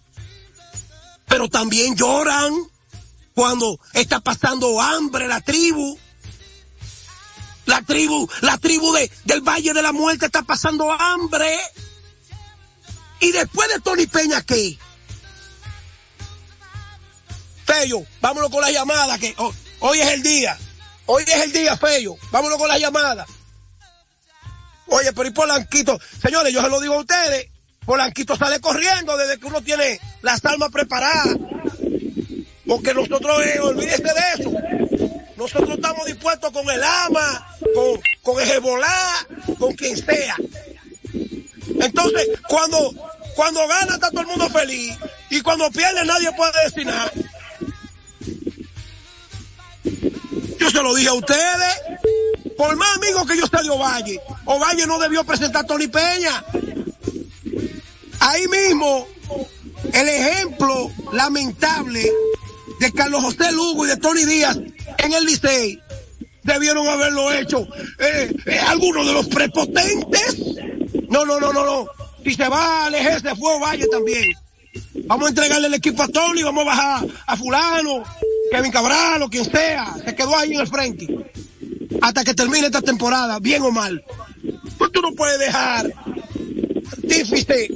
pero 1.27 1.49
también 1.49 1.97
lloran 1.97 2.53
cuando 3.35 3.79
está 3.93 4.21
pasando 4.21 4.81
hambre 4.81 5.29
la 5.29 5.41
tribu. 5.41 5.99
La 7.67 7.81
tribu, 7.83 8.29
la 8.43 8.59
tribu 8.59 8.93
de, 8.93 9.11
del 9.25 9.41
Valle 9.41 9.73
de 9.73 9.83
la 9.83 9.93
Muerte 9.93 10.27
está 10.27 10.43
pasando 10.43 10.91
hambre. 10.93 11.59
Y 13.21 13.33
después 13.33 13.69
de 13.69 13.81
Tony 13.81 14.07
Peña, 14.07 14.43
¿qué? 14.43 14.79
Fello, 17.65 18.05
vámonos 18.21 18.51
con 18.51 18.61
la 18.61 18.71
llamada, 18.71 19.19
que 19.19 19.35
oh, 19.39 19.53
hoy 19.81 19.99
es 19.99 20.09
el 20.09 20.23
día. 20.23 20.59
Hoy 21.07 21.25
es 21.27 21.43
el 21.43 21.53
día, 21.53 21.77
Fello. 21.77 22.17
Vámonos 22.31 22.59
con 22.59 22.69
la 22.69 22.79
llamada. 22.79 23.27
Oye, 24.89 25.13
pero 25.15 25.29
y 25.29 25.33
Polanquito, 25.33 25.99
señores, 26.23 26.53
yo 26.53 26.61
se 26.61 26.69
lo 26.69 26.81
digo 26.81 26.95
a 26.95 26.99
ustedes, 26.99 27.49
Polanquito 27.87 28.37
sale 28.37 28.61
corriendo 28.61 29.17
desde 29.17 29.41
que 29.41 29.47
uno 29.47 29.63
tiene 29.63 29.99
las 30.21 30.45
almas 30.45 30.71
preparadas. 30.71 31.39
Porque 32.67 32.95
nosotros, 32.95 33.45
eh, 33.45 33.61
olvídese 33.61 34.03
de 34.03 34.43
eso. 34.43 34.53
Nosotros 35.37 35.71
estamos 35.71 36.07
dispuestos 36.07 36.51
con 36.51 36.69
el 36.71 36.83
ama, 36.83 37.47
con, 37.75 38.01
con 38.23 38.41
el 38.41 38.49
con 39.59 39.75
quien 39.75 39.97
sea. 39.97 40.37
Entonces, 41.81 42.29
cuando, 42.49 42.93
cuando 43.35 43.67
gana 43.69 43.95
está 43.95 44.11
todo 44.11 44.23
el 44.23 44.27
mundo 44.29 44.49
feliz 44.49 44.97
y 45.31 45.41
cuando 45.41 45.71
pierde 45.71 46.05
nadie 46.05 46.31
puede 46.33 46.85
nada. 46.85 47.13
Yo 50.59 50.71
se 50.71 50.83
lo 50.83 50.95
dije 50.95 51.09
a 51.09 51.15
ustedes. 51.15 51.81
Por 52.57 52.77
más 52.77 52.97
amigos 52.97 53.27
que 53.27 53.37
yo 53.37 53.45
esté 53.45 53.63
de 53.63 53.71
Ovalle, 53.71 54.21
Ovalle 54.45 54.87
no 54.87 54.99
debió 54.99 55.25
presentar 55.25 55.65
a 55.65 55.67
Tony 55.67 55.89
Peña. 55.89 56.45
Ahí 58.21 58.47
mismo, 58.47 59.07
el 59.93 60.09
ejemplo 60.09 60.91
lamentable 61.13 62.11
de 62.81 62.93
Carlos 62.93 63.23
José 63.23 63.53
Lugo 63.53 63.85
y 63.85 63.89
de 63.89 63.97
Tony 63.97 64.25
Díaz 64.25 64.59
en 64.99 65.13
el 65.13 65.25
Licey 65.25 65.81
debieron 66.45 66.87
haberlo 66.87 67.33
hecho 67.33 67.67
eh, 67.99 68.35
eh, 68.47 68.59
algunos 68.67 69.07
de 69.07 69.13
los 69.13 69.27
prepotentes. 69.27 70.37
No, 71.09 71.25
no, 71.25 71.41
no, 71.41 71.53
no, 71.53 71.65
no. 71.65 71.87
Si 72.23 72.35
se 72.35 72.49
va 72.49 72.83
a 72.83 72.87
alejarse 72.87 73.35
fue 73.35 73.59
Valle 73.59 73.87
también. 73.89 74.31
Vamos 75.07 75.27
a 75.27 75.29
entregarle 75.31 75.67
el 75.69 75.75
equipo 75.75 76.03
a 76.03 76.09
Tony, 76.09 76.43
vamos 76.43 76.63
a 76.63 76.67
bajar 76.67 77.07
a 77.27 77.37
fulano, 77.37 78.03
Kevin 78.51 78.73
Cabral 78.73 79.23
o 79.23 79.29
quien 79.29 79.45
sea, 79.45 79.95
se 80.05 80.15
quedó 80.15 80.37
ahí 80.37 80.55
en 80.55 80.61
el 80.61 80.67
frente. 80.67 81.07
Hasta 82.01 82.25
que 82.25 82.35
termine 82.35 82.67
esta 82.67 82.83
temporada, 82.83 83.39
bien 83.39 83.63
o 83.63 83.71
mal. 83.71 84.05
Pues 84.79 84.93
tú 84.93 85.01
no 85.01 85.13
puedes 85.13 85.39
dejar 85.39 85.93
artífice 86.91 87.69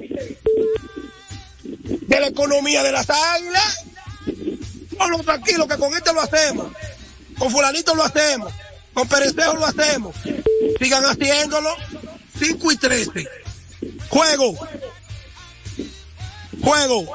de 2.09 2.21
la 2.21 2.27
economía 2.27 2.83
de 2.83 2.93
las 2.93 3.09
águilas. 3.09 3.85
No, 4.99 5.23
tranquilo, 5.23 5.67
que 5.67 5.77
con 5.77 5.95
este 5.95 6.13
lo 6.13 6.21
hacemos. 6.21 6.67
Con 7.39 7.51
fulanito 7.51 7.95
lo 7.95 8.05
hacemos. 8.05 8.53
Con 8.93 9.09
Perecejo 9.09 9.55
lo 9.55 9.67
hacemos. 9.67 10.15
Sigan 10.79 11.05
haciéndolo. 11.05 11.75
5 12.39 12.73
y 12.73 12.77
13. 12.77 13.29
Juego. 14.09 14.57
Juego. 16.63 17.07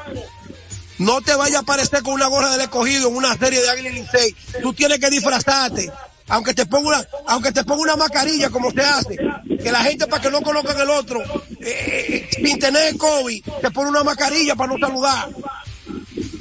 No 0.99 1.21
te 1.21 1.35
vaya 1.35 1.57
a 1.57 1.61
aparecer 1.61 2.03
con 2.03 2.13
una 2.13 2.27
gorra 2.27 2.51
del 2.51 2.61
escogido 2.61 3.09
en 3.09 3.15
una 3.15 3.37
serie 3.37 3.61
de 3.61 3.69
Águila 3.69 3.89
y. 3.89 4.61
Tú 4.61 4.73
tienes 4.73 4.99
que 4.99 5.09
disfrazarte. 5.09 5.91
Aunque 6.29 6.53
te 6.53 6.65
ponga 6.65 6.87
una, 6.87 7.07
aunque 7.27 7.51
te 7.51 7.63
ponga 7.65 7.81
una 7.81 7.95
mascarilla 7.97 8.49
como 8.49 8.71
se 8.71 8.81
hace. 8.81 9.17
Que 9.61 9.71
la 9.71 9.83
gente 9.83 10.07
para 10.07 10.21
que 10.21 10.29
no 10.29 10.41
conozcan 10.41 10.79
el 10.79 10.89
otro, 10.89 11.21
eh, 11.59 12.29
sin 12.31 12.59
tener 12.59 12.97
COVID, 12.97 13.43
te 13.61 13.71
pone 13.71 13.89
una 13.89 14.03
mascarilla 14.03 14.55
para 14.55 14.73
no 14.73 14.79
saludar. 14.79 15.29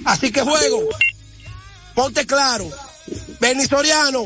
Así 0.04 0.30
que 0.30 0.42
juego. 0.42 0.88
Ponte 1.94 2.26
claro. 2.26 2.68
Benny 3.40 3.66
Soriano, 3.66 4.24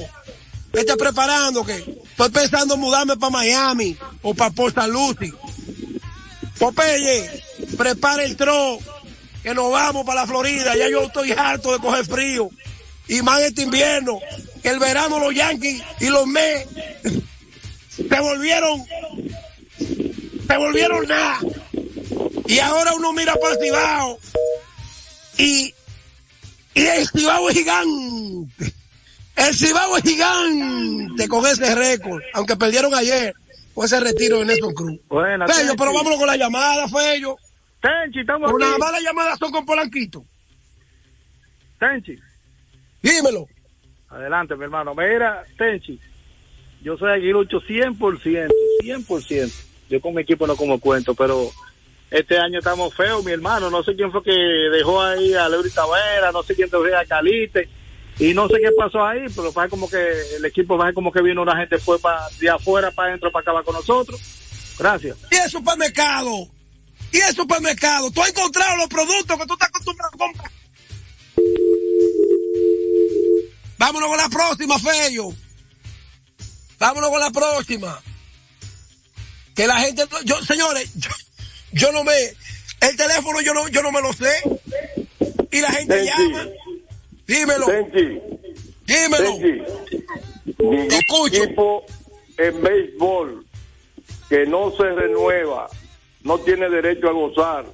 vete 0.73 0.97
preparando 0.97 1.65
que 1.65 1.75
estoy 1.75 2.31
pensando 2.31 2.75
en 2.75 2.81
mudarme 2.81 3.17
para 3.17 3.31
Miami 3.31 3.97
o 4.23 4.35
para 4.35 4.51
Porta 4.51 4.87
Lucy. 4.87 5.33
Popeye, 6.59 7.43
prepara 7.77 8.25
el 8.25 8.37
tro, 8.37 8.79
que 9.43 9.55
nos 9.55 9.71
vamos 9.71 10.05
para 10.05 10.23
la 10.23 10.27
Florida. 10.27 10.77
Ya 10.77 10.89
yo 10.89 11.03
estoy 11.03 11.33
harto 11.33 11.73
de 11.73 11.79
coger 11.79 12.05
frío. 12.05 12.51
Y 13.09 13.23
más 13.23 13.41
este 13.43 13.63
invierno, 13.63 14.19
que 14.63 14.71
el 14.71 14.79
verano 14.79 15.19
los 15.19 15.35
Yankees 15.35 15.83
y 16.01 16.07
los 16.09 16.27
Mets 16.27 16.69
se 17.97 18.21
volvieron, 18.21 18.85
se 20.47 20.57
volvieron 20.57 21.07
nada. 21.07 21.41
Y 22.47 22.59
ahora 22.59 22.95
uno 22.95 23.13
mira 23.13 23.35
para 23.37 23.55
el 23.55 23.61
Cibao 23.61 24.19
y, 25.39 25.75
y 26.77 26.87
el 26.87 27.09
Cibao 27.09 27.49
es 27.49 27.55
gigante. 27.57 28.73
El 29.37 29.55
Cibao 29.55 29.97
es 29.97 30.03
gigante 30.05 31.29
con 31.29 31.47
ese 31.47 31.75
récord, 31.75 32.23
aunque 32.35 32.57
perdieron 32.57 32.95
ayer 32.95 33.35
con 33.75 33.85
ese 33.85 34.01
retiro 34.01 34.39
de 34.39 34.47
Nelson 34.47 34.73
Cruz. 34.75 34.99
Buena, 35.09 35.47
Fello, 35.47 35.59
Tenchi. 35.69 35.77
pero 35.77 35.93
vámonos 35.93 36.19
con 36.19 36.27
la 36.27 36.37
llamada, 36.37 36.89
Fello. 36.89 37.37
Tenchi, 37.81 38.21
estamos 38.21 38.53
Una 38.53 38.71
aquí. 38.71 38.79
mala 38.81 39.01
llamada 39.01 39.37
son 39.37 39.53
con 39.53 39.67
Polanquito. 39.67 40.25
Tenchi, 41.79 42.17
Dímelo. 43.03 43.47
adelante, 44.09 44.57
mi 44.57 44.65
hermano. 44.65 44.95
Mira, 44.95 45.45
Tenchi, 45.59 46.01
yo 46.83 46.97
soy 46.97 47.13
aguilucho 47.13 47.61
100%, 47.61 48.49
100%. 48.83 49.53
Yo 49.91 50.01
con 50.01 50.15
mi 50.15 50.23
equipo 50.23 50.47
no 50.47 50.57
como 50.57 50.81
cuento, 50.81 51.15
pero 51.15 51.51
este 52.11 52.39
año 52.39 52.59
estamos 52.59 52.95
feos, 52.95 53.25
mi 53.25 53.33
hermano. 53.33 53.71
No 53.71 53.83
sé 53.83 53.95
quién 53.97 54.13
fue 54.13 54.23
que 54.23 54.31
dejó 54.31 55.03
ahí 55.03 55.35
a 55.35 55.49
Leury 55.49 55.71
Tavera, 55.71 56.33
no 56.33 56.43
sé 56.43 56.55
quién 56.55 56.71
dejó 56.71 56.85
a 56.85 57.05
Calite. 57.05 57.69
Y 58.19 58.33
no 58.33 58.49
sé 58.49 58.55
qué 58.63 58.71
pasó 58.73 59.05
ahí, 59.05 59.27
pero 59.35 59.53
parece 59.53 59.71
como 59.71 59.91
que 59.91 60.37
el 60.37 60.45
equipo 60.45 60.79
parece 60.79 60.95
como 60.95 61.13
que 61.13 61.21
vino 61.21 61.43
una 61.43 61.57
gente 61.57 61.79
fue 61.79 61.99
para 61.99 62.27
de 62.41 62.49
afuera 62.49 62.91
para 62.91 63.11
adentro 63.11 63.31
para 63.31 63.43
acabar 63.43 63.65
con 63.65 63.75
nosotros. 63.75 64.21
Gracias. 64.79 65.19
Y 65.31 65.37
el 65.37 65.51
supermercado. 65.51 66.49
Y 67.13 67.19
el 67.19 67.35
supermercado. 67.35 68.11
Tú 68.11 68.23
has 68.23 68.31
encontrado 68.31 68.77
los 68.79 68.89
productos 68.89 69.39
que 69.39 69.47
tú 69.47 69.53
estás 69.53 69.69
acostumbrado 69.69 70.15
a 70.15 70.19
comprar. 70.19 70.51
Vámonos 73.79 74.09
con 74.09 74.19
la 74.19 74.29
próxima, 74.29 74.79
Fello. 74.79 75.29
Vámonos 76.79 77.11
con 77.11 77.21
la 77.21 77.31
próxima. 77.31 78.03
Que 79.55 79.67
la 79.67 79.79
gente, 79.81 80.05
yo, 80.25 80.43
señores, 80.45 80.91
yo, 80.95 81.11
yo 81.77 81.93
no 81.93 82.03
me, 82.05 82.13
el 82.81 82.97
teléfono 82.97 83.41
yo 83.41 83.55
no, 83.55 83.69
yo 83.69 83.83
no 83.83 83.93
me 83.93 84.01
lo 84.01 84.13
sé. 84.13 84.31
Y 85.51 85.61
la 85.61 85.71
gente 85.73 86.05
llama. 86.05 86.47
Dímelo. 87.27 87.67
Dímelo. 88.87 89.39
Ningún 90.59 91.29
equipo 91.29 91.85
en 92.39 92.63
béisbol 92.63 93.45
que 94.29 94.47
no 94.47 94.73
se 94.77 94.85
renueva 94.91 95.69
no 96.23 96.39
tiene 96.39 96.69
derecho 96.69 97.09
a 97.09 97.13
gozar. 97.13 97.67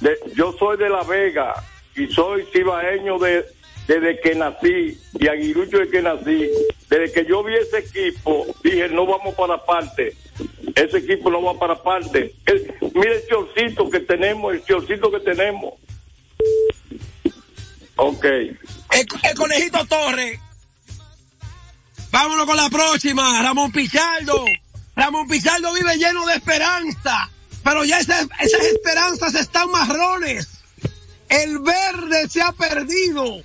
De- 0.00 0.18
yo 0.34 0.54
soy 0.58 0.76
de 0.78 0.88
La 0.88 1.02
Vega 1.02 1.54
y 1.96 2.06
soy 2.08 2.44
cibaeño 2.52 3.18
de, 3.18 3.44
desde 3.86 4.20
que 4.20 4.34
nací 4.34 4.98
y 5.18 5.28
aguilucho 5.28 5.78
desde 5.78 5.90
que 5.90 6.02
nací. 6.02 6.50
Desde 6.88 7.12
que 7.12 7.24
yo 7.24 7.42
vi 7.42 7.54
ese 7.54 7.78
equipo, 7.78 8.46
dije, 8.62 8.88
no 8.88 9.06
vamos 9.06 9.34
para 9.34 9.64
parte. 9.64 10.14
Ese 10.76 10.98
equipo 10.98 11.30
no 11.30 11.42
va 11.42 11.58
para 11.58 11.82
parte. 11.82 12.34
Mire 12.94 13.16
el 13.16 13.26
chorcito 13.26 13.88
que 13.88 14.00
tenemos, 14.00 14.52
el 14.52 14.62
chorcito 14.62 15.10
que 15.10 15.20
tenemos. 15.20 15.72
Ok. 17.96 18.24
El, 18.24 19.06
el 19.22 19.34
conejito 19.34 19.86
Torres. 19.86 20.38
Vámonos 22.10 22.44
con 22.44 22.58
la 22.58 22.68
próxima. 22.68 23.42
Ramón 23.42 23.72
Pichardo. 23.72 24.44
Ramón 24.94 25.26
Pichardo 25.26 25.72
vive 25.72 25.96
lleno 25.96 26.26
de 26.26 26.34
esperanza. 26.34 27.30
Pero 27.64 27.82
ya 27.84 27.98
esas, 27.98 28.28
esas 28.40 28.66
esperanzas 28.66 29.34
están 29.34 29.70
marrones. 29.70 30.62
El 31.30 31.58
verde 31.60 32.28
se 32.28 32.42
ha 32.42 32.52
perdido. 32.52 33.42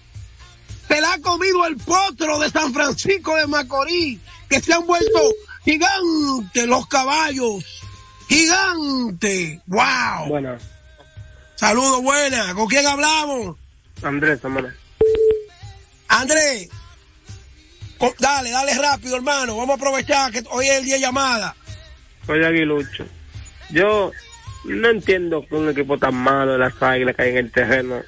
Se 0.89 0.99
la 0.99 1.13
ha 1.13 1.21
comido 1.21 1.65
el 1.65 1.77
potro 1.77 2.39
de 2.39 2.49
San 2.49 2.73
Francisco 2.73 3.37
de 3.37 3.47
Macorís. 3.47 4.19
Que 4.49 4.59
se 4.59 4.73
han 4.73 4.85
vuelto 4.85 5.33
gigantes 5.63 6.67
los 6.67 6.87
caballos. 6.87 7.63
Gigante. 8.27 9.61
Wow. 9.67 10.27
Bueno, 10.29 10.57
Saludos, 11.55 12.01
buena. 12.01 12.53
¿Con 12.55 12.67
quién 12.67 12.87
hablamos? 12.87 13.55
Andrés. 14.01 14.39
Andrés, 16.07 16.69
co- 17.97 18.15
dale, 18.19 18.49
dale 18.51 18.73
rápido, 18.73 19.15
hermano. 19.15 19.55
Vamos 19.57 19.71
a 19.71 19.75
aprovechar 19.75 20.31
que 20.31 20.43
hoy 20.49 20.67
es 20.67 20.79
el 20.79 20.85
día 20.85 20.95
de 20.95 21.01
llamada. 21.01 21.55
Soy 22.25 22.43
aguilucho. 22.43 23.05
Yo 23.69 24.11
no 24.65 24.89
entiendo 24.89 25.45
que 25.47 25.55
un 25.55 25.69
equipo 25.69 25.97
tan 25.97 26.15
malo 26.15 26.53
de 26.53 26.57
las 26.59 26.81
águilas 26.81 27.15
que 27.15 27.21
hay 27.21 27.29
en 27.31 27.37
el 27.37 27.51
terreno. 27.51 28.01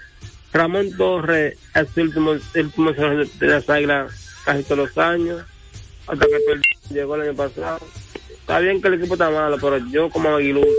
Ramón 0.51 0.95
Torres 0.97 1.57
es 1.75 1.87
el 1.95 2.03
último, 2.07 2.31
el 2.31 2.65
último 2.75 2.91
de 2.91 3.47
las 3.47 3.69
águilas 3.69 4.11
casi 4.45 4.63
todos 4.63 4.87
los 4.89 4.97
años. 4.97 5.43
Hasta 6.07 6.25
que 6.25 6.39
perdió, 6.47 6.72
llegó 6.89 7.15
el 7.15 7.21
año 7.21 7.35
pasado. 7.35 7.79
Está 8.29 8.59
bien 8.59 8.81
que 8.81 8.87
el 8.89 8.95
equipo 8.95 9.13
está 9.13 9.29
malo, 9.29 9.57
pero 9.59 9.77
yo 9.89 10.09
como 10.09 10.29
aguilucho 10.29 10.69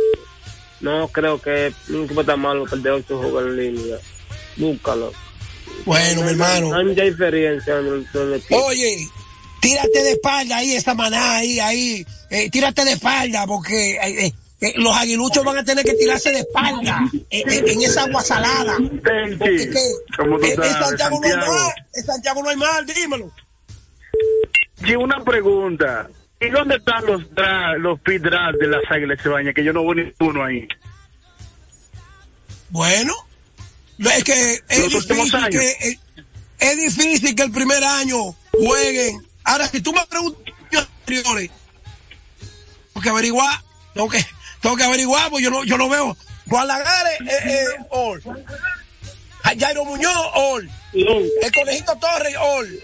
no 0.81 1.09
creo 1.09 1.41
que 1.41 1.73
un 1.89 2.05
equipo 2.05 2.25
tan 2.25 2.41
malo 2.41 2.65
perder 2.65 2.93
ocho 2.93 3.19
juegos 3.19 3.45
en 3.45 3.57
línea. 3.57 3.97
Búscalo. 4.57 5.13
Bueno, 5.87 6.23
mi 6.23 6.31
hermano. 6.31 6.69
No 6.69 6.77
hay 6.77 6.85
mucha 6.85 7.03
diferencia 7.03 7.79
en 7.79 7.87
el, 7.87 8.07
el 8.15 8.35
equipo. 8.35 8.65
Oye, 8.65 9.09
tírate 9.61 10.03
de 10.03 10.13
espalda 10.13 10.59
ahí, 10.59 10.75
esa 10.75 10.95
maná 10.95 11.37
ahí, 11.37 11.59
ahí. 11.59 12.07
Eh, 12.31 12.51
tírate 12.51 12.85
de 12.85 12.93
espalda 12.93 13.47
porque 13.47 13.93
eh, 13.97 14.33
eh, 14.61 14.73
los 14.77 14.97
aguiluchos 14.97 15.45
van 15.45 15.59
a 15.59 15.65
tener 15.65 15.85
que 15.85 15.95
tirarse 15.95 16.31
de 16.33 16.41
espalda 16.41 17.01
en 17.31 17.83
esa 17.83 18.05
agua 18.05 18.23
salada. 18.23 18.77
Porque 18.77 19.71
que, 19.71 19.93
¿Cómo 20.17 20.39
tú 20.39 20.45
eh, 20.45 20.55
en 20.55 20.73
Santiago 20.73 21.21
no 21.21 21.27
hay 21.27 21.37
mal, 21.37 21.73
en 21.95 22.05
Santiago 22.05 22.43
no 22.43 22.49
hay 22.51 22.57
mal, 22.57 22.87
dímelo. 22.87 23.33
Sí, 24.87 24.97
una 24.97 25.23
pregunta. 25.25 26.09
¿Y 26.41 26.49
dónde 26.51 26.77
están 26.77 27.07
los 27.07 27.23
dra- 27.31 27.77
los 27.79 27.99
pit 28.01 28.21
de 28.23 28.31
las 28.31 28.83
águilas 28.91 29.23
de 29.23 29.31
baña? 29.31 29.53
Que 29.53 29.65
yo 29.65 29.73
no 29.73 29.83
veo 29.83 29.95
ninguno 29.95 30.45
ahí. 30.45 30.67
Bueno, 32.71 33.15
es 33.99 34.25
que 34.25 34.55
es 34.69 34.83
difícil 34.91 35.49
que 35.51 35.71
eh, 35.89 35.99
es 36.59 36.77
difícil 36.77 37.35
que 37.35 37.43
el 37.45 37.53
primer 37.53 37.83
año 37.85 38.35
jueguen. 38.53 39.25
Ahora, 39.45 39.69
si 39.69 39.81
tú 39.81 39.93
me 39.93 40.05
preguntas 40.07 40.43
anteriores, 40.73 41.51
tengo 42.93 43.03
que 43.03 43.09
averiguar, 43.11 43.61
tengo 43.95 44.09
que, 44.09 44.25
tengo 44.61 44.77
que 44.77 44.85
averiguar, 44.85 45.31
porque 45.31 45.45
yo 45.45 45.51
no, 45.51 45.65
yo 45.65 45.79
no 45.79 45.89
veo. 45.89 46.17
Juan 46.49 46.67
Lagares, 46.67 47.21
eh, 47.21 47.39
eh, 47.45 47.67
all. 47.91 48.23
Jairo 49.43 49.85
Muñoz, 49.85 50.17
all. 50.35 50.69
El 50.93 51.53
Conejito 51.55 51.97
Torres, 51.97 52.35
all. 52.41 52.81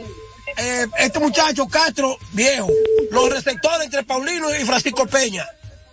Eh, 0.56 0.86
este 0.98 1.18
muchacho 1.18 1.66
Castro, 1.68 2.16
viejo. 2.32 2.70
Los 3.10 3.30
receptores 3.30 3.86
entre 3.86 4.02
Paulino 4.04 4.54
y 4.54 4.64
Francisco 4.64 5.06
Peña. 5.06 5.46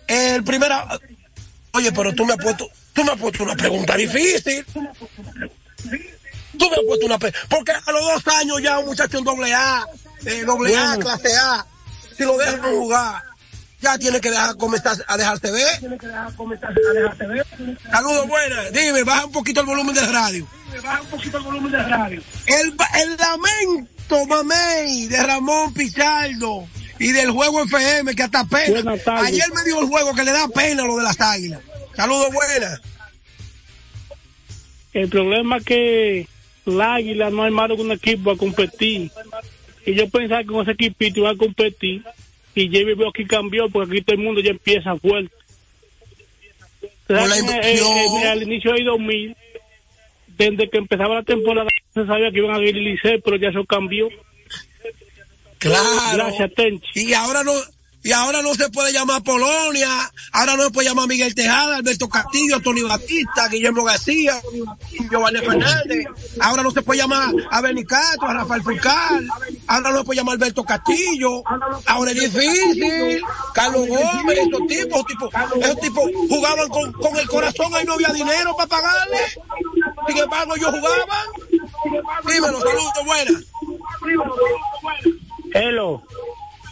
El 0.06 0.44
primera. 0.44 0.98
Oye, 1.72 1.92
pero 1.92 2.14
tú 2.14 2.24
me 2.24 2.32
has 2.32 2.38
puesto, 2.38 2.68
tú 2.92 3.04
me 3.04 3.12
has 3.12 3.18
puesto 3.18 3.44
una 3.44 3.56
pregunta 3.56 3.96
difícil. 3.96 4.64
Tú 4.72 4.80
me 4.80 4.88
has 4.88 6.82
puesto 6.86 7.06
una 7.06 7.18
pregunta. 7.18 7.46
Porque 7.48 7.72
a 7.72 7.92
los 7.92 8.02
dos 8.02 8.34
años 8.34 8.62
ya 8.62 8.78
un 8.78 8.86
muchacho 8.86 9.18
en 9.18 9.24
doble 9.24 9.54
A, 9.54 9.86
eh, 10.24 10.44
doble 10.44 10.76
A, 10.76 10.96
clase 10.98 11.36
A, 11.36 11.66
si 12.16 12.24
lo 12.24 12.36
dejan 12.36 12.60
jugar, 12.62 13.22
ya 13.80 13.96
tiene 13.98 14.20
que 14.20 14.30
dejar, 14.30 14.56
comenzar 14.56 14.96
a 15.06 15.16
dejarse 15.16 15.50
ver. 15.50 15.80
Saludos, 17.90 18.26
buenas. 18.26 18.72
Dime, 18.72 19.04
baja 19.04 19.26
un 19.26 19.32
poquito 19.32 19.60
el 19.60 19.66
volumen 19.66 19.94
del 19.94 20.12
radio. 20.12 20.48
Baja 20.82 21.02
un 21.02 21.08
poquito 21.08 21.38
el 21.38 21.44
volumen 21.44 21.70
del 21.70 21.88
radio. 21.88 22.22
El, 22.46 22.76
el 22.94 23.16
lamento, 23.16 23.90
mamey, 24.26 25.06
de 25.06 25.22
Ramón 25.22 25.72
Pichardo 25.74 26.66
y 26.98 27.12
del 27.12 27.30
juego 27.30 27.64
FM 27.64 28.14
que 28.14 28.22
hasta 28.22 28.44
pena. 28.44 28.94
Ayer 29.22 29.46
me 29.54 29.64
dio 29.64 29.80
el 29.80 29.86
juego 29.86 30.14
que 30.14 30.24
le 30.24 30.32
da 30.32 30.48
pena 30.48 30.84
lo 30.84 30.96
de 30.96 31.04
las 31.04 31.20
águilas. 31.20 31.60
Saludos, 31.94 32.32
buenas. 32.32 32.80
El 34.92 35.08
problema 35.08 35.58
es 35.58 35.64
que 35.64 36.28
la 36.64 36.96
Águila 36.96 37.30
no 37.30 37.42
ha 37.42 37.46
armado 37.46 37.74
un 37.76 37.92
equipo 37.92 38.30
a 38.30 38.36
competir. 38.36 39.10
Y 39.86 39.94
yo 39.94 40.08
pensaba 40.08 40.42
que 40.42 40.48
con 40.48 40.62
ese 40.62 40.72
equipito 40.72 41.20
iba 41.20 41.30
a 41.30 41.36
competir. 41.36 42.02
Y 42.54 42.68
ya 42.70 42.84
veo 42.84 43.12
que 43.12 43.26
cambió 43.26 43.68
porque 43.68 43.92
aquí 43.92 44.02
todo 44.02 44.16
el 44.16 44.22
mundo 44.22 44.40
ya 44.40 44.50
empieza 44.50 44.96
fuerte. 44.96 45.32
Eh, 47.08 47.16
eh, 47.62 48.28
al 48.28 48.42
inicio 48.42 48.72
del 48.72 48.84
2000, 48.84 49.36
desde 50.36 50.68
que 50.68 50.78
empezaba 50.78 51.14
la 51.14 51.22
temporada, 51.22 51.70
se 52.02 52.06
sabía 52.06 52.30
que 52.30 52.38
iban 52.38 52.56
a 52.56 52.60
ir 52.60 52.76
el 52.76 52.84
Licey, 52.84 53.20
pero 53.20 53.36
ya 53.36 53.48
eso 53.48 53.64
cambió. 53.64 54.08
Claro. 55.58 55.84
Gracias, 56.14 56.54
Tenchi. 56.54 57.08
Y 57.08 57.14
ahora 57.14 57.42
no, 57.42 57.52
y 58.02 58.12
ahora 58.12 58.42
no 58.42 58.54
se 58.54 58.70
puede 58.70 58.92
llamar 58.92 59.22
Polonia, 59.22 59.88
ahora 60.32 60.56
no 60.56 60.64
se 60.64 60.70
puede 60.70 60.88
llamar 60.88 61.08
Miguel 61.08 61.34
Tejada, 61.34 61.76
Alberto 61.76 62.08
Castillo, 62.08 62.60
Tony 62.60 62.82
Batista, 62.82 63.48
Guillermo 63.48 63.84
García, 63.84 64.40
Giovanni 65.10 65.40
Fernández, 65.40 66.06
ahora 66.40 66.62
no 66.62 66.70
se 66.70 66.82
puede 66.82 67.00
llamar 67.00 67.34
a 67.50 67.60
Benicato, 67.60 68.26
a 68.26 68.34
Rafael 68.34 68.62
Fulcar, 68.62 69.20
ahora 69.66 69.90
no 69.90 69.98
se 69.98 70.04
puede 70.04 70.18
llamar 70.18 70.34
Alberto 70.34 70.64
Castillo, 70.64 71.42
ahora 71.86 72.12
es 72.12 72.32
difícil, 72.32 73.22
Carlos 73.52 73.88
Gómez, 73.88 74.38
esos 74.38 74.66
tipos, 74.68 75.06
tipos, 75.06 75.30
esos 75.60 75.80
tipos 75.80 76.10
jugaban 76.28 76.68
con, 76.68 76.92
con 76.92 77.16
el 77.16 77.28
corazón, 77.28 77.74
ahí 77.74 77.84
no 77.84 77.94
había 77.94 78.12
dinero 78.12 78.54
para 78.56 78.68
pagarle, 78.68 79.18
sin 80.06 80.18
embargo 80.18 80.54
ellos 80.56 80.70
jugaban, 80.70 81.26
dímelo, 82.26 82.60
saludos, 82.60 82.92
buenas. 83.04 83.44
Hello. 85.52 86.02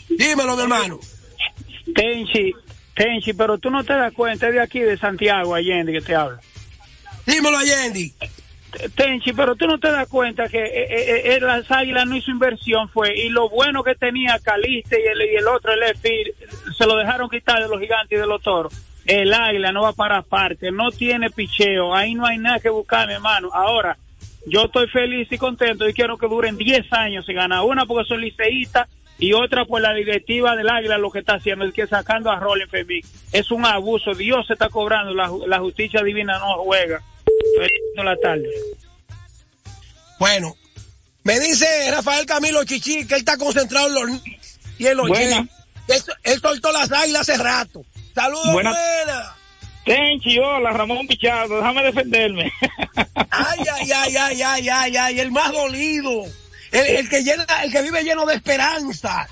Dímelo, 0.08 0.56
mi 0.56 0.62
hermano. 0.62 1.00
Tenchi, 1.96 2.54
Tenchi, 2.94 3.32
pero 3.32 3.58
tú 3.58 3.70
no 3.70 3.82
te 3.82 3.94
das 3.94 4.12
cuenta 4.12 4.48
es 4.48 4.54
de 4.54 4.60
aquí, 4.60 4.80
de 4.80 4.98
Santiago, 4.98 5.54
Allende, 5.54 5.92
que 5.92 6.02
te 6.02 6.14
habla. 6.14 6.38
Dímelo, 7.24 7.56
Allende. 7.56 8.12
Tenchi, 8.94 9.32
pero 9.32 9.56
tú 9.56 9.66
no 9.66 9.78
te 9.78 9.90
das 9.90 10.06
cuenta 10.06 10.48
que 10.48 10.62
eh, 10.62 10.86
eh, 10.90 11.34
eh, 11.34 11.40
las 11.40 11.70
águilas 11.70 12.06
no 12.06 12.14
hizo 12.14 12.30
inversión, 12.30 12.90
fue, 12.90 13.16
y 13.16 13.30
lo 13.30 13.48
bueno 13.48 13.82
que 13.82 13.94
tenía 13.94 14.38
Caliste 14.38 15.00
y 15.00 15.06
el, 15.06 15.22
y 15.32 15.36
el 15.36 15.48
otro, 15.48 15.72
el 15.72 15.82
EFI, 15.82 16.32
se 16.76 16.86
lo 16.86 16.96
dejaron 16.96 17.30
quitar 17.30 17.62
de 17.62 17.68
los 17.68 17.80
gigantes 17.80 18.18
y 18.18 18.20
de 18.20 18.26
los 18.26 18.42
toros. 18.42 18.74
El 19.06 19.32
águila 19.32 19.72
no 19.72 19.82
va 19.82 19.92
para 19.94 20.20
parte, 20.20 20.70
no 20.70 20.90
tiene 20.90 21.30
picheo, 21.30 21.94
ahí 21.94 22.14
no 22.14 22.26
hay 22.26 22.36
nada 22.36 22.60
que 22.60 22.68
buscar, 22.68 23.06
mi 23.06 23.14
hermano. 23.14 23.48
Ahora, 23.54 23.96
yo 24.46 24.64
estoy 24.64 24.88
feliz 24.88 25.28
y 25.30 25.38
contento 25.38 25.88
y 25.88 25.94
quiero 25.94 26.18
que 26.18 26.28
duren 26.28 26.58
10 26.58 26.92
años 26.92 27.24
sin 27.24 27.36
ganar. 27.36 27.62
Una 27.64 27.86
porque 27.86 28.08
soy 28.08 28.20
liceísta 28.20 28.86
y 29.18 29.32
otra 29.32 29.64
por 29.64 29.80
la 29.80 29.94
directiva 29.94 30.54
del 30.56 30.68
águila 30.68 30.98
lo 30.98 31.10
que 31.10 31.20
está 31.20 31.34
haciendo 31.34 31.64
es 31.64 31.72
que 31.74 31.86
sacando 31.86 32.30
a 32.30 32.38
Roland 32.38 32.70
Fermín. 32.70 33.00
Es 33.32 33.50
un 33.50 33.64
abuso, 33.64 34.14
Dios 34.14 34.46
se 34.46 34.52
está 34.52 34.68
cobrando, 34.68 35.14
la, 35.14 35.28
ju- 35.28 35.46
la 35.46 35.58
justicia 35.60 36.02
divina 36.02 36.38
no 36.38 36.62
juega. 36.64 37.02
Feliz 37.58 37.72
la 38.04 38.16
tarde. 38.16 38.48
Bueno, 40.18 40.54
me 41.24 41.38
dice 41.40 41.66
Rafael 41.90 42.24
Camilo 42.26 42.64
Chichi 42.64 43.06
que 43.06 43.14
él 43.14 43.20
está 43.20 43.36
concentrado 43.36 43.88
en 43.88 43.94
los 43.94 44.20
y 44.78 44.86
en 44.86 44.96
los. 44.96 45.10
Él, 45.18 46.02
él 46.24 46.40
soltó 46.40 46.72
las 46.72 46.90
águilas 46.92 47.28
hace 47.28 47.42
rato. 47.42 47.84
Saludos, 48.14 48.52
Buena. 48.52 48.70
buena. 48.70 49.32
Tenchi, 49.84 50.38
hola, 50.38 50.72
Ramón 50.72 51.06
Pichardo, 51.06 51.56
déjame 51.58 51.82
defenderme. 51.84 52.52
Ay, 53.30 53.60
ay, 53.72 53.92
ay, 53.92 54.16
ay, 54.16 54.42
ay, 54.42 54.68
ay, 54.68 54.96
ay, 54.96 55.20
el 55.20 55.30
más 55.30 55.52
dolido. 55.52 56.24
El, 56.72 56.96
el 56.96 57.08
que 57.08 57.22
llena, 57.22 57.44
el 57.64 57.72
que 57.72 57.82
vive 57.82 58.02
lleno 58.02 58.26
de 58.26 58.34
esperanzas. 58.34 59.28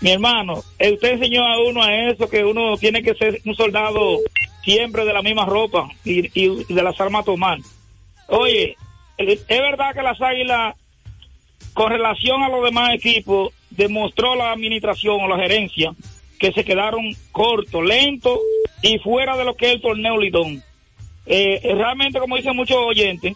Mi 0.00 0.12
hermano, 0.12 0.62
eh, 0.78 0.92
usted 0.92 1.12
enseñó 1.12 1.46
a 1.46 1.62
uno 1.66 1.82
a 1.82 2.10
eso, 2.10 2.28
que 2.28 2.44
uno 2.44 2.76
tiene 2.76 3.02
que 3.02 3.14
ser 3.14 3.40
un 3.44 3.54
soldado 3.54 4.18
siempre 4.62 5.04
de 5.04 5.12
la 5.12 5.22
misma 5.22 5.46
ropa 5.46 5.88
y, 6.04 6.30
y 6.38 6.64
de 6.72 6.82
las 6.82 7.00
armas 7.00 7.24
tomar. 7.24 7.58
Oye, 8.28 8.76
es 9.16 9.40
es 9.48 9.60
verdad 9.60 9.94
que 9.94 10.02
las 10.02 10.20
águilas, 10.20 10.74
con 11.72 11.90
relación 11.90 12.42
a 12.42 12.48
los 12.48 12.64
demás 12.64 12.94
equipos, 12.94 13.52
demostró 13.70 14.34
la 14.34 14.52
administración 14.52 15.20
o 15.20 15.28
la 15.28 15.36
gerencia 15.36 15.92
que 16.38 16.52
se 16.52 16.64
quedaron 16.64 17.14
cortos, 17.32 17.84
lentos 17.84 18.38
y 18.82 18.98
fuera 18.98 19.36
de 19.36 19.44
lo 19.44 19.54
que 19.54 19.66
es 19.66 19.72
el 19.74 19.80
torneo 19.80 20.18
Lidón. 20.18 20.62
Eh, 21.26 21.60
eh, 21.62 21.74
realmente, 21.74 22.18
como 22.18 22.36
dicen 22.36 22.56
muchos 22.56 22.76
oyentes, 22.76 23.34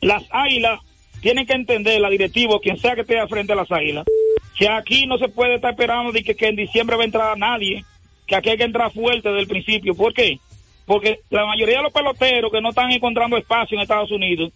las 0.00 0.22
águilas 0.30 0.80
tienen 1.20 1.46
que 1.46 1.54
entender, 1.54 2.00
la 2.00 2.10
directiva, 2.10 2.58
quien 2.60 2.78
sea 2.78 2.94
que 2.94 3.02
esté 3.02 3.18
al 3.18 3.28
frente 3.28 3.52
de 3.52 3.56
las 3.56 3.70
águilas, 3.70 4.04
que 4.56 4.68
aquí 4.68 5.06
no 5.06 5.18
se 5.18 5.28
puede 5.28 5.56
estar 5.56 5.72
esperando 5.72 6.12
de 6.12 6.22
que, 6.22 6.34
que 6.34 6.48
en 6.48 6.56
diciembre 6.56 6.96
va 6.96 7.02
a 7.02 7.06
entrar 7.06 7.38
nadie, 7.38 7.84
que 8.26 8.36
aquí 8.36 8.50
hay 8.50 8.56
que 8.56 8.64
entrar 8.64 8.92
fuerte 8.92 9.28
desde 9.28 9.42
el 9.42 9.48
principio. 9.48 9.94
¿Por 9.94 10.12
qué? 10.12 10.38
Porque 10.86 11.20
la 11.30 11.44
mayoría 11.46 11.78
de 11.78 11.82
los 11.82 11.92
peloteros 11.92 12.50
que 12.52 12.60
no 12.60 12.70
están 12.70 12.90
encontrando 12.92 13.36
espacio 13.36 13.76
en 13.76 13.82
Estados 13.82 14.10
Unidos 14.10 14.52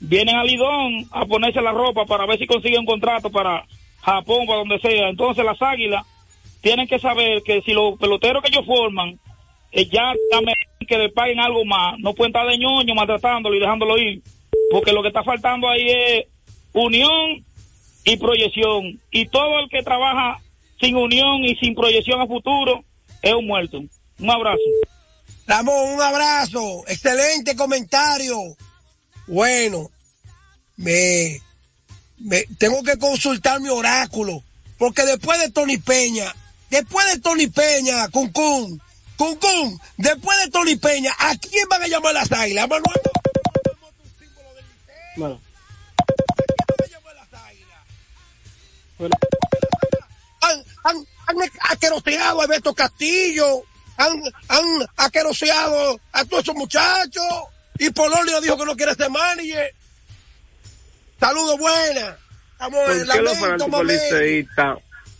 vienen 0.00 0.36
a 0.36 0.44
Lidón 0.44 1.06
a 1.10 1.26
ponerse 1.26 1.60
la 1.60 1.72
ropa 1.72 2.04
para 2.04 2.26
ver 2.26 2.38
si 2.38 2.46
consiguen 2.46 2.80
un 2.80 2.86
contrato 2.86 3.30
para 3.30 3.64
Japón, 4.00 4.46
para 4.46 4.58
donde 4.58 4.78
sea. 4.78 5.08
Entonces 5.08 5.44
las 5.44 5.60
águilas 5.60 6.04
tienen 6.60 6.86
que 6.86 6.98
saber 6.98 7.42
que 7.42 7.62
si 7.62 7.72
los 7.72 7.98
peloteros 7.98 8.42
que 8.42 8.50
ellos 8.50 8.66
forman 8.66 9.18
eh, 9.72 9.88
ya 9.90 10.12
también 10.30 10.56
que 10.86 10.98
le 10.98 11.08
paguen 11.08 11.40
algo 11.40 11.64
más, 11.64 11.98
no 11.98 12.12
pueden 12.12 12.30
estar 12.30 12.46
de 12.46 12.58
ñoño 12.58 12.94
maltratándolo 12.94 13.56
y 13.56 13.60
dejándolo 13.60 13.98
ir, 13.98 14.20
porque 14.72 14.92
lo 14.92 15.02
que 15.02 15.08
está 15.08 15.22
faltando 15.22 15.68
ahí 15.68 15.86
es 15.86 16.26
unión 16.72 17.44
y 18.04 18.16
proyección. 18.16 18.98
Y 19.10 19.28
todo 19.28 19.58
el 19.60 19.68
que 19.68 19.82
trabaja 19.82 20.40
sin 20.80 20.96
unión 20.96 21.44
y 21.44 21.54
sin 21.56 21.74
proyección 21.74 22.22
a 22.22 22.26
futuro 22.26 22.82
es 23.20 23.34
un 23.34 23.46
muerto. 23.46 23.82
Un 24.18 24.30
abrazo. 24.30 24.62
Ramón, 25.46 25.92
un 25.94 26.00
abrazo. 26.00 26.84
Excelente 26.88 27.54
comentario. 27.54 28.38
Bueno, 29.26 29.90
me, 30.78 31.38
me 32.18 32.44
tengo 32.58 32.82
que 32.82 32.98
consultar 32.98 33.60
mi 33.60 33.68
oráculo. 33.68 34.42
Porque 34.78 35.04
después 35.04 35.38
de 35.38 35.50
Tony 35.50 35.76
Peña, 35.76 36.34
después 36.70 37.06
de 37.12 37.20
Tony 37.20 37.46
Peña, 37.46 38.08
Cuncún, 38.08 38.80
Cuncún, 39.16 39.78
después 39.98 40.38
de 40.38 40.50
Tony 40.50 40.76
Peña, 40.76 41.12
¿a 41.18 41.36
quién 41.36 41.68
van 41.68 41.82
a 41.82 41.88
llamar 41.88 42.14
las 42.14 42.32
águilas? 42.32 42.68
Manuel? 42.68 43.00
Bueno. 45.16 45.40
Han, 50.40 50.64
han, 50.84 50.96
han 51.26 51.36
aqueroseado 51.70 52.40
a 52.40 52.44
Alberto 52.44 52.74
Castillo, 52.74 53.62
han, 53.96 54.22
han 54.48 54.64
aqueroseado 54.96 56.00
a 56.12 56.24
todos 56.24 56.42
esos 56.44 56.54
muchachos. 56.54 57.24
Y 57.78 57.90
Polonio 57.90 58.40
dijo 58.40 58.56
que 58.56 58.64
no 58.64 58.76
quiere 58.76 58.94
ser 58.94 59.10
manager. 59.10 59.74
Saludos 61.18 61.58
buenas. 61.58 62.16
Estamos 62.52 62.80
¿Por 62.84 62.96
en 62.96 63.06
qué 63.06 63.22
los 63.22 63.38
fanáticos 63.38 63.84
liceístas 63.84 64.78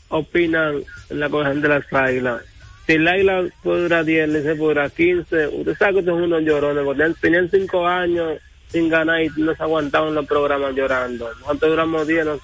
opinan 0.08 0.84
en 1.10 1.20
la 1.20 1.28
cosa 1.28 1.50
de 1.50 1.68
las 1.68 1.92
águilas? 1.92 2.42
Si 2.86 2.92
el 2.92 3.08
águila 3.08 3.48
puede 3.62 3.82
durar 3.82 4.04
10, 4.04 4.24
el 4.24 4.32
Licey 4.32 4.56
puede 4.56 4.74
durar 4.74 4.90
15. 4.90 5.46
Usted 5.48 5.78
sabe 5.78 5.92
que 5.94 5.98
estos 6.00 6.14
son 6.14 6.22
unos 6.24 6.42
llorones, 6.42 6.84
porque 6.84 7.14
tenían 7.20 7.50
5 7.50 7.86
años 7.86 8.38
sin 8.72 8.88
ganar 8.88 9.22
y 9.22 9.28
no 9.36 9.54
se 9.54 9.62
aguantaban 9.62 10.14
los 10.14 10.26
programas 10.26 10.74
llorando. 10.74 11.32
Nosotros 11.40 11.70
duramos 11.70 12.06
10, 12.06 12.24
no 12.24 12.40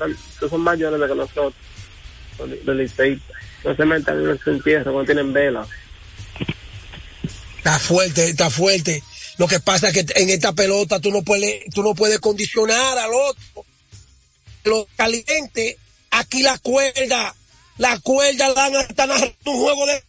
son, 0.48 0.60
más 0.60 0.78
llorones 0.78 1.08
que 1.08 1.16
nosotros, 1.16 1.54
los. 2.64 3.18
No 3.64 3.74
se 3.74 3.84
metan 3.84 4.30
en 4.30 4.38
su 4.38 4.50
entierro 4.50 4.92
cuando 4.92 5.12
tienen 5.12 5.32
vela. 5.32 5.66
Está 7.56 7.78
fuerte, 7.78 8.28
está 8.28 8.50
fuerte. 8.50 9.02
Lo 9.38 9.48
que 9.48 9.58
pasa 9.58 9.88
es 9.88 9.94
que 9.94 10.06
en 10.14 10.30
esta 10.30 10.52
pelota 10.52 11.00
tú 11.00 11.10
no 11.10 11.22
puedes, 11.22 11.64
tú 11.74 11.82
no 11.82 11.94
puedes 11.94 12.20
condicionar 12.20 12.98
al 12.98 13.10
otro. 13.12 13.64
Lo 14.64 14.86
caliente, 14.96 15.76
aquí 16.10 16.42
la 16.42 16.58
cuerda, 16.58 17.34
la 17.78 17.98
cuerda 18.00 18.52
dan 18.54 18.76
hasta 18.76 19.06
narrar 19.06 19.34
un 19.44 19.56
juego 19.56 19.86
de 19.86 20.02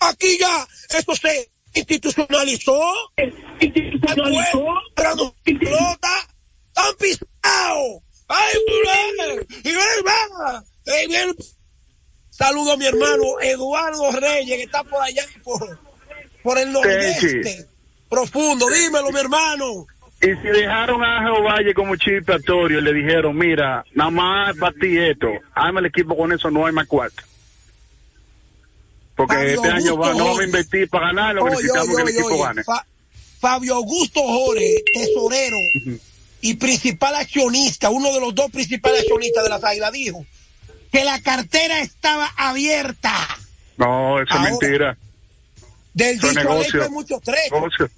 aquí 0.00 0.38
ya, 0.38 0.68
eso 0.90 1.14
se 1.14 1.50
institucionalizó, 1.78 2.80
institucionalizó, 3.60 4.66
entrando 4.88 5.34
pelota, 5.44 6.28
han 6.74 6.94
pisado, 6.98 8.02
ay, 8.28 8.54
brother, 8.66 9.46
y 9.64 9.72
ven. 11.08 11.34
Saludo 12.30 12.72
a 12.72 12.76
mi 12.76 12.86
hermano 12.86 13.40
Eduardo 13.40 14.12
Reyes, 14.12 14.56
que 14.56 14.62
está 14.62 14.84
por 14.84 15.02
allá, 15.02 15.24
por, 15.42 15.78
por 16.42 16.58
el 16.58 16.72
nordeste, 16.72 17.66
profundo, 18.08 18.66
dímelo, 18.68 19.10
mi 19.10 19.18
hermano. 19.18 19.86
Y 20.20 20.26
si 20.26 20.48
dejaron 20.48 21.02
a 21.02 21.18
Ángel 21.18 21.44
Valle 21.44 21.74
como 21.74 21.94
chip 21.96 22.28
expiatorio, 22.28 22.80
le 22.80 22.92
dijeron, 22.92 23.36
mira, 23.36 23.84
nada 23.94 24.10
más 24.10 24.56
para 24.56 24.72
ti 24.72 24.98
esto, 24.98 25.28
hazme 25.54 25.80
el 25.80 25.86
equipo 25.86 26.16
con 26.16 26.32
eso, 26.32 26.50
no 26.50 26.66
hay 26.66 26.72
más 26.72 26.86
cuarto. 26.86 27.22
Porque 29.18 29.34
Fabio 29.34 29.54
este 29.54 29.68
año 29.68 29.96
va, 29.98 30.12
no 30.14 30.18
vamos 30.24 30.38
a 30.40 30.44
invertir 30.44 30.88
para 30.88 31.08
ganar, 31.08 31.34
lo 31.34 31.42
que 31.44 31.48
Oye, 31.50 31.56
necesitamos 31.56 31.88
oye, 31.88 31.96
que 31.96 32.02
el 32.10 32.16
equipo 32.18 32.42
gane. 32.42 32.64
Fa- 32.64 32.86
Fabio 33.40 33.74
Augusto 33.74 34.20
Jorge, 34.22 34.74
tesorero 34.94 35.56
y 36.40 36.54
principal 36.54 37.14
accionista, 37.16 37.90
uno 37.90 38.12
de 38.14 38.20
los 38.20 38.34
dos 38.34 38.50
principales 38.50 39.00
accionistas 39.00 39.42
de 39.44 39.50
las 39.50 39.62
águilas, 39.64 39.92
dijo 39.92 40.24
que 40.92 41.04
la 41.04 41.20
cartera 41.20 41.80
estaba 41.80 42.30
abierta. 42.36 43.12
No, 43.76 44.22
eso 44.22 44.34
es 44.36 44.40
mentira. 44.40 44.96
Del 45.94 46.16
Eso 46.16 46.28
dicho 46.28 46.40
negocio. 46.40 46.82
hay 46.84 46.90
muchos. 46.90 47.20
Negocio. 47.50 47.90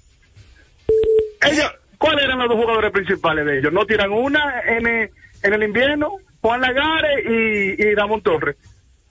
Ellos, 1.41 1.71
¿cuáles 1.97 2.23
eran 2.25 2.39
los 2.39 2.49
dos 2.49 2.57
jugadores 2.57 2.91
principales 2.91 3.45
de 3.45 3.59
ellos? 3.59 3.71
¿No 3.71 3.85
tiran 3.85 4.11
una 4.11 4.61
en 4.65 4.87
el, 4.87 5.09
en 5.43 5.53
el 5.53 5.63
invierno? 5.63 6.15
Juan 6.41 6.61
Lagares 6.61 7.23
y, 7.25 7.81
y 7.83 7.95
Ramón 7.95 8.21
Torres. 8.21 8.55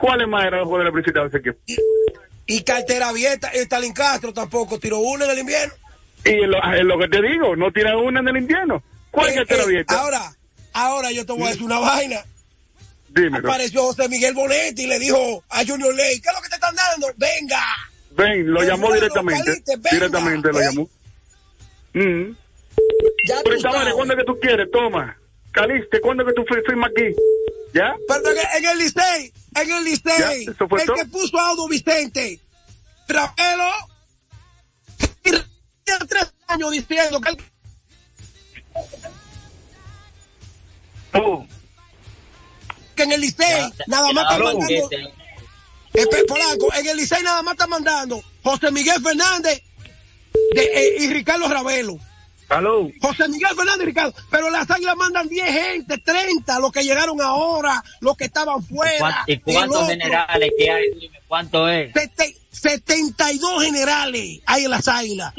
¿Cuáles 0.00 0.26
más 0.28 0.44
eran 0.46 0.60
los 0.60 0.66
jugadores 0.68 0.92
principales 0.94 1.30
de 1.30 1.38
ese 1.38 1.48
equipo? 1.50 1.64
Y 2.46 2.62
cartera 2.62 3.10
abierta, 3.10 3.48
Stalin 3.52 3.92
Castro 3.92 4.32
tampoco 4.32 4.78
tiró 4.80 4.98
una 4.98 5.26
en 5.26 5.30
el 5.32 5.38
invierno. 5.40 5.74
Y 6.24 6.30
es 6.42 6.84
lo, 6.84 6.98
que 6.98 7.08
te 7.08 7.22
digo, 7.22 7.54
no 7.54 7.70
tiran 7.70 7.96
una 7.96 8.20
en 8.20 8.28
el 8.28 8.36
invierno. 8.38 8.82
¿Cuál 9.10 9.28
Eh, 9.28 9.34
la 9.36 9.56
eh, 9.56 9.62
abierta? 9.62 10.00
ahora, 10.00 10.32
ahora 10.72 11.12
yo 11.12 11.24
te 11.26 11.32
voy 11.32 11.44
a 11.44 11.46
decir 11.48 11.62
una 11.64 11.78
vaina. 11.78 12.24
Dímelo. 13.10 13.48
Apareció 13.48 13.82
José 13.82 14.08
Miguel 14.08 14.34
Bonetti 14.34 14.84
y 14.84 14.86
le 14.86 14.98
dijo 14.98 15.44
a 15.50 15.64
Junior 15.66 15.94
Ley, 15.94 16.20
¿qué 16.20 16.28
es 16.28 16.34
lo 16.34 16.42
que 16.42 16.48
te 16.48 16.54
están 16.54 16.74
dando? 16.74 17.08
Venga. 17.16 17.60
Ven, 18.12 18.52
lo 18.52 18.62
llamó 18.62 18.92
directamente. 18.92 19.62
Venga, 19.66 19.90
directamente 19.90 20.48
lo 20.52 20.60
llamó. 20.60 20.88
Mm. 21.94 22.32
Ya 23.26 23.36
Pero. 23.44 23.94
¿cuándo 23.94 24.14
es 24.14 24.18
que 24.20 24.24
tú 24.24 24.38
quieres? 24.40 24.70
Toma. 24.70 25.16
Caliste, 25.52 26.00
¿cuándo 26.00 26.22
es 26.22 26.28
que 26.28 26.34
tú 26.34 26.42
fir- 26.44 26.64
firmas 26.64 26.90
aquí? 26.90 27.14
¿Ya? 27.72 27.94
Pero 28.08 28.30
en 28.30 28.64
el- 28.66 28.78
Licey, 28.78 29.32
en 29.54 29.70
el 29.72 29.84
Licey, 29.84 30.44
el 30.46 30.56
todo. 30.56 30.68
que 30.96 31.04
puso 31.06 31.38
a 31.38 31.48
Audo 31.50 31.68
Vicente, 31.68 32.40
Travelo, 33.06 33.70
y 35.24 35.30
tres 36.08 36.32
años 36.48 36.70
diciendo 36.72 37.20
que 37.20 37.30
él 37.30 37.36
Oh. 41.12 41.44
que 42.94 43.02
en 43.02 43.12
el 43.12 43.20
Licey 43.20 43.72
nada 43.86 44.12
más 44.12 44.24
está 44.24 44.38
mandando 44.38 44.90
Eh, 45.92 46.06
pe- 46.06 46.24
Polanco, 46.24 46.72
en 46.74 46.86
el 46.86 46.96
Licey 46.96 47.22
nada 47.24 47.42
más 47.42 47.54
está 47.54 47.66
mandando 47.66 48.22
José 48.44 48.70
Miguel 48.70 49.02
Fernández 49.02 49.60
de- 50.54 50.62
eh, 50.62 50.96
y 51.00 51.08
Ricardo 51.12 51.48
Ravelo. 51.48 51.98
Aló. 52.50 52.90
José 53.00 53.28
Miguel 53.28 53.54
Fernández 53.56 53.82
y 53.82 53.86
Ricardo, 53.86 54.14
pero 54.30 54.50
las 54.50 54.68
águilas 54.70 54.96
mandan 54.96 55.28
10 55.28 55.46
gente, 55.48 55.98
30, 55.98 56.58
los 56.58 56.72
que 56.72 56.82
llegaron 56.82 57.20
ahora, 57.20 57.82
los 58.00 58.16
que 58.16 58.24
estaban 58.24 58.62
fuera. 58.62 59.22
¿Y 59.26 59.38
cuántos 59.38 59.86
generales 59.86 60.50
que 60.58 60.70
hay? 60.70 60.84
Dime, 60.98 61.20
¿Cuánto 61.28 61.68
es? 61.68 61.92
Sete- 61.92 62.36
72 62.50 63.62
generales 63.64 64.40
hay 64.46 64.64
en 64.64 64.70
las 64.70 64.88
águilas. 64.88 65.32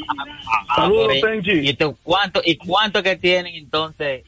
Ah, 0.69 0.89
pero, 0.89 1.43
¿y, 1.43 1.69
esto, 1.69 1.97
cuánto, 2.01 2.41
¿Y 2.43 2.55
cuánto 2.57 3.03
que 3.03 3.17
tienen 3.17 3.55
entonces 3.55 4.23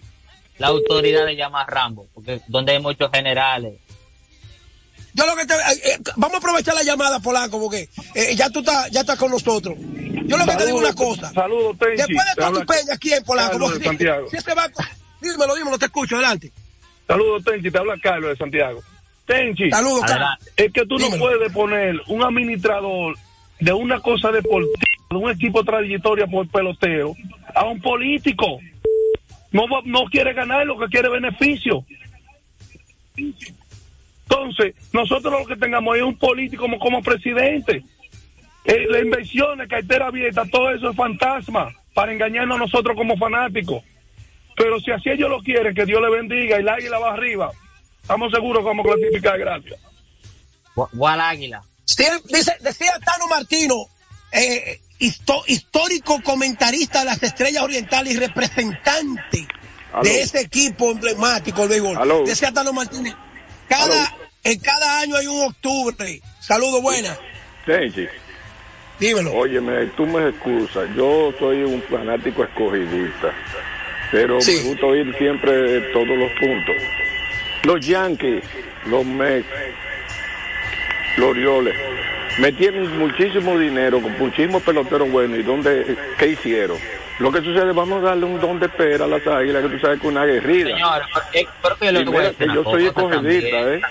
la 0.58 0.68
autoridad 0.68 1.26
de 1.26 1.36
llamar 1.36 1.68
Rambo? 1.68 2.08
Porque 2.14 2.42
donde 2.48 2.74
hay 2.74 2.80
muchos 2.80 3.10
generales. 3.12 3.80
Yo 5.14 5.26
lo 5.28 5.36
que 5.36 5.46
te, 5.46 5.54
eh, 5.54 5.58
eh, 5.86 5.98
vamos 6.16 6.36
a 6.36 6.38
aprovechar 6.38 6.74
la 6.74 6.84
llamada, 6.84 7.20
Polanco, 7.20 7.60
porque 7.60 7.88
eh, 8.16 8.36
ya 8.36 8.50
tú 8.50 8.60
estás, 8.60 8.90
ya 8.92 9.02
estás 9.02 9.18
con 9.18 9.32
nosotros. 9.32 9.78
Yo 10.26 10.38
lo 10.38 10.46
que 10.46 10.56
te 10.56 10.66
digo 10.66 10.78
una 10.80 10.94
cosa. 10.94 11.32
Saludos, 11.32 11.78
Tenchi. 11.78 11.98
Después 11.98 12.26
de 12.26 12.32
Te 12.32 12.36
todo 12.36 12.46
habla 12.48 12.60
tu 12.62 12.66
peña, 12.66 12.98
¿quién, 13.00 13.24
Polanco? 13.24 13.52
Carlos 13.52 13.80
de 13.80 13.86
Santiago. 13.86 14.30
Si 14.30 14.38
ese 14.38 14.54
va, 14.54 14.68
dímelo, 15.22 15.56
dímelo, 15.56 15.78
te 15.78 15.86
escucho, 15.86 16.16
adelante. 16.16 16.52
Saludos, 17.08 17.44
Tenchi. 17.44 17.70
Te 17.70 17.78
habla 17.78 17.96
Carlos 18.02 18.32
de 18.32 18.38
Santiago. 18.38 18.82
Tenchi. 19.26 19.70
Saludos, 19.70 20.02
Carlos. 20.08 20.30
Es 20.58 20.72
que 20.74 20.86
tú 20.86 20.98
no 20.98 21.10
puedes 21.18 21.52
poner 21.52 22.02
un 22.08 22.24
administrador 22.24 23.16
de 23.60 23.74
una 23.74 24.00
cosa 24.00 24.32
deportiva, 24.32 24.74
de 25.12 25.16
un 25.18 25.30
equipo 25.30 25.64
trayectoria 25.64 26.26
por 26.26 26.48
peloteo, 26.50 27.16
a 27.54 27.66
un 27.66 27.80
político. 27.80 28.60
No, 29.52 29.66
no 29.86 30.06
quiere 30.06 30.34
ganar, 30.34 30.66
lo 30.66 30.80
que 30.80 30.88
quiere 30.88 31.10
beneficio. 31.10 31.86
Entonces, 34.34 34.76
nosotros 34.92 35.32
lo 35.40 35.46
que 35.46 35.56
tengamos 35.56 35.96
es 35.96 36.04
un 36.04 36.18
político 36.18 36.64
como, 36.64 36.80
como 36.80 37.02
presidente. 37.04 37.84
Eh, 38.66 38.86
las 38.90 39.02
inversiones, 39.04 39.68
cartera 39.68 40.08
abierta, 40.08 40.44
todo 40.52 40.72
eso 40.72 40.90
es 40.90 40.96
fantasma 40.96 41.72
para 41.94 42.12
engañarnos 42.14 42.56
a 42.58 42.60
nosotros 42.62 42.96
como 42.98 43.16
fanáticos. 43.18 43.84
Pero 44.56 44.80
si 44.80 44.92
así 44.92 45.10
ellos 45.10 45.30
lo 45.30 45.42
quieren, 45.42 45.74
que 45.76 45.86
Dios 45.86 46.02
le 46.02 46.10
bendiga 46.10 46.60
y 46.60 46.64
la 46.64 46.74
águila 46.76 47.00
va 47.00 47.14
arriba, 47.14 47.52
estamos 48.02 48.32
seguros 48.32 48.64
que 48.64 48.68
vamos 48.68 48.86
a 48.86 48.94
clasificar, 48.96 49.38
gracias. 49.40 49.80
¿Cuál 50.74 51.22
águila? 51.22 51.62
Sí, 51.86 52.04
dice, 52.30 52.54
decía 52.62 52.92
Tano 53.06 53.28
Martino, 53.28 53.76
eh, 54.32 54.80
histo- 55.00 55.44
histórico 55.48 56.22
comentarista 56.24 57.00
de 57.00 57.06
las 57.06 57.22
Estrellas 57.22 57.64
Orientales 57.64 58.14
y 58.14 58.18
representante 58.18 59.48
Aló. 59.92 60.04
de 60.04 60.22
ese 60.22 60.42
equipo 60.42 60.92
emblemático 60.92 61.62
del 61.62 61.70
béisbol. 61.82 61.98
Aló. 61.98 62.24
Decía 62.26 62.52
Tano 62.52 62.72
Martínez, 62.74 63.14
cada, 63.68 64.16
en 64.44 64.60
cada 64.60 65.02
año 65.02 65.16
hay 65.16 65.28
un 65.28 65.42
octubre. 65.48 66.22
Saludos, 66.40 66.82
buenas. 66.82 67.18
Tenchi. 67.66 68.08
Dímelo. 69.00 69.34
Óyeme, 69.34 69.88
tú 69.98 70.06
me 70.06 70.30
excusas. 70.30 70.88
Yo 70.96 71.34
soy 71.40 71.64
un 71.64 71.82
fanático 71.84 72.44
escogidista. 72.44 73.34
Pero 74.12 74.38
me 74.46 74.62
gusta 74.62 74.86
oír 74.86 75.16
siempre 75.18 75.82
todos 75.92 76.08
los 76.08 76.32
puntos. 76.34 76.76
Los 77.64 77.86
Yankees, 77.86 78.44
los 78.86 79.06
Mets, 79.06 79.48
los 81.18 81.30
Orioles, 81.30 81.76
metieron 82.38 82.98
muchísimo 83.00 83.58
dinero 83.58 84.02
con 84.02 84.18
muchísimos 84.20 84.62
peloteros 84.62 85.10
buenos. 85.10 85.40
¿Y 85.40 85.44
dónde, 85.44 85.98
qué 86.18 86.28
hicieron? 86.28 86.78
Lo 87.20 87.32
que 87.32 87.40
sucede, 87.40 87.72
vamos 87.72 88.04
a 88.04 88.08
darle 88.08 88.26
un 88.26 88.40
don 88.40 88.60
de 88.60 88.66
espera 88.66 89.06
a 89.06 89.08
las 89.08 89.26
águilas, 89.26 89.64
que 89.64 89.70
tú 89.70 89.80
sabes 89.80 90.00
que 90.00 90.08
es 90.08 90.12
una 90.12 90.26
guerrida. 90.26 90.76
Señor, 90.76 91.02
eh, 91.34 91.48
pero 91.62 91.78
que 91.78 91.92
decir 91.92 92.36
que 92.38 92.46
yo 92.54 92.64
soy 92.64 92.86
escogidista. 92.88 93.74
¿eh? 93.74 93.82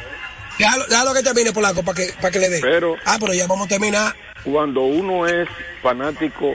Déjalo, 0.58 0.84
déjalo 0.86 1.14
que 1.14 1.22
termine, 1.22 1.52
Polanco, 1.52 1.82
para 1.82 1.96
que, 1.96 2.12
para 2.20 2.30
que 2.30 2.38
le 2.38 2.48
dé. 2.48 2.60
Pero- 2.60 2.96
ah, 3.04 3.16
pero 3.20 3.32
ya 3.34 3.46
vamos 3.46 3.66
a 3.66 3.68
terminar. 3.68 4.14
cuando 4.44 4.82
uno 4.82 5.26
es 5.26 5.48
fanático 5.82 6.54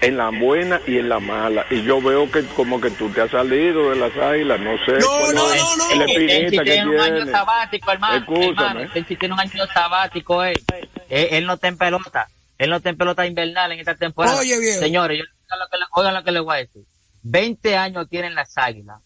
en 0.00 0.16
la 0.16 0.30
buena 0.30 0.80
y 0.86 0.98
en 0.98 1.08
la 1.08 1.18
mala. 1.18 1.66
Y 1.70 1.82
yo 1.82 2.00
veo 2.00 2.30
que 2.30 2.44
como 2.54 2.80
que 2.80 2.90
tú 2.90 3.10
te 3.10 3.20
has 3.20 3.30
salido 3.32 3.90
de 3.90 3.96
las 3.96 4.16
águilas, 4.16 4.60
no 4.60 4.76
sé. 4.86 5.04
cuál 5.04 5.36
es 5.36 5.62
El 5.92 5.98
Tenchi 6.06 6.12
espinita 6.24 6.64
que 6.64 6.70
tiene 6.70 6.90
un 6.90 7.00
año 7.00 7.26
sabático, 7.26 7.90
hermano. 7.92 8.16
Escúchame. 8.18 8.68
hermano. 8.70 8.92
Tenchi 8.92 9.16
tiene 9.16 9.34
un 9.34 9.40
año 9.40 9.66
sabático, 9.74 10.44
él. 10.44 10.62
Él, 11.08 11.28
él 11.32 11.46
no 11.46 11.54
está 11.54 11.68
en 11.68 11.78
pelota. 11.78 12.28
Él 12.58 12.70
no 12.70 12.76
está 12.76 12.90
en 12.90 12.96
pelota 12.96 13.26
invernal 13.26 13.72
en 13.72 13.80
esta 13.80 13.94
temporada. 13.96 14.38
Oye, 14.38 14.58
viejo. 14.58 14.80
Señores, 14.80 15.18
yo, 15.18 15.24
oigan, 15.24 15.58
lo 15.58 15.68
que 15.68 15.78
le, 15.78 15.84
oigan 15.94 16.14
lo 16.14 16.24
que 16.24 16.32
les 16.32 16.42
voy 16.42 16.54
a 16.54 16.58
decir. 16.58 16.82
20 17.22 17.76
años 17.76 18.08
tienen 18.08 18.34
las 18.36 18.56
águilas 18.56 18.98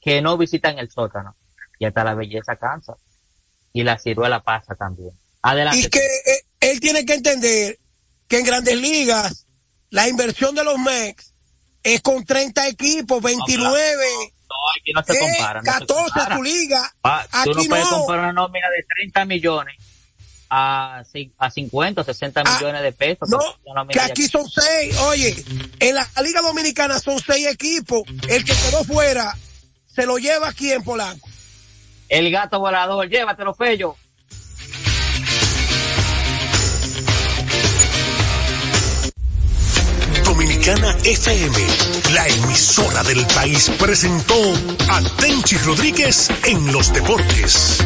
que 0.00 0.22
no 0.22 0.36
visitan 0.38 0.78
el 0.78 0.88
sótano. 0.90 1.34
Y 1.80 1.84
hasta 1.84 2.04
la 2.04 2.14
belleza 2.14 2.54
cansa. 2.56 2.94
Y 3.78 3.84
la 3.84 3.96
ciruela 3.96 4.42
pasa 4.42 4.74
también. 4.74 5.10
Adelante. 5.40 5.78
Y 5.78 5.88
que 5.88 6.00
eh, 6.00 6.42
él 6.58 6.80
tiene 6.80 7.06
que 7.06 7.14
entender 7.14 7.78
que 8.26 8.40
en 8.40 8.44
grandes 8.44 8.76
ligas 8.76 9.46
la 9.90 10.08
inversión 10.08 10.56
de 10.56 10.64
los 10.64 10.76
MEX 10.80 11.32
es 11.84 12.00
con 12.00 12.24
30 12.24 12.66
equipos, 12.66 13.22
29. 13.22 14.04
No, 14.48 14.56
aquí 14.80 14.92
no 14.92 15.04
se 15.04 15.12
eh, 15.12 15.18
compara. 15.20 15.62
No 15.62 15.64
14 15.64 15.86
se 15.86 16.10
compara. 16.10 16.36
tu 16.36 16.42
liga. 16.42 16.92
Ah, 17.04 17.24
tú 17.44 17.54
no 17.54 17.62
puedes 17.68 17.86
comprar 17.86 18.18
una 18.18 18.32
nómina 18.32 18.68
de 18.68 18.82
30 18.82 19.24
millones 19.26 19.76
a, 20.50 21.04
a 21.38 21.50
50 21.50 22.00
o 22.00 22.04
60 22.04 22.42
millones 22.42 22.82
de 22.82 22.90
pesos. 22.90 23.28
No, 23.28 23.38
que 23.90 24.00
aquí 24.00 24.26
son 24.26 24.44
seis. 24.50 24.98
Oye, 25.02 25.36
en 25.78 25.94
la 25.94 26.04
Liga 26.24 26.42
Dominicana 26.42 26.98
son 26.98 27.20
seis 27.24 27.46
equipos. 27.46 28.02
El 28.28 28.44
que 28.44 28.54
quedó 28.54 28.82
fuera 28.82 29.36
se 29.86 30.04
lo 30.04 30.18
lleva 30.18 30.48
aquí 30.48 30.72
en 30.72 30.82
Polanco. 30.82 31.28
El 32.08 32.30
gato 32.30 32.58
volador, 32.58 33.08
llévatelo, 33.08 33.54
Fello. 33.54 33.96
Dominicana 40.24 40.96
FM, 41.04 41.58
la 42.14 42.28
emisora 42.28 43.02
del 43.02 43.26
país, 43.26 43.70
presentó 43.78 44.34
a 44.88 45.02
Tenchi 45.20 45.56
Rodríguez 45.58 46.30
en 46.44 46.72
los 46.72 46.92
deportes. 46.92 47.84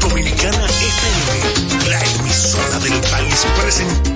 Dominicana 0.00 0.66
FM, 0.66 1.88
la 1.88 2.04
emisora 2.04 2.78
del 2.80 3.00
país, 3.00 3.46
presentó. 3.62 4.15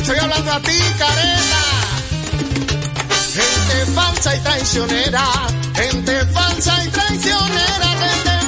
estoy 0.00 0.18
hablando 0.18 0.52
a 0.52 0.60
ti, 0.60 0.78
careta. 0.98 1.62
Gente 3.34 3.92
falsa 3.94 4.36
y 4.36 4.40
traicionera, 4.40 5.24
gente 5.74 6.26
falsa 6.26 6.84
y 6.84 6.88
traicionera, 6.88 7.86
gente 7.86 8.39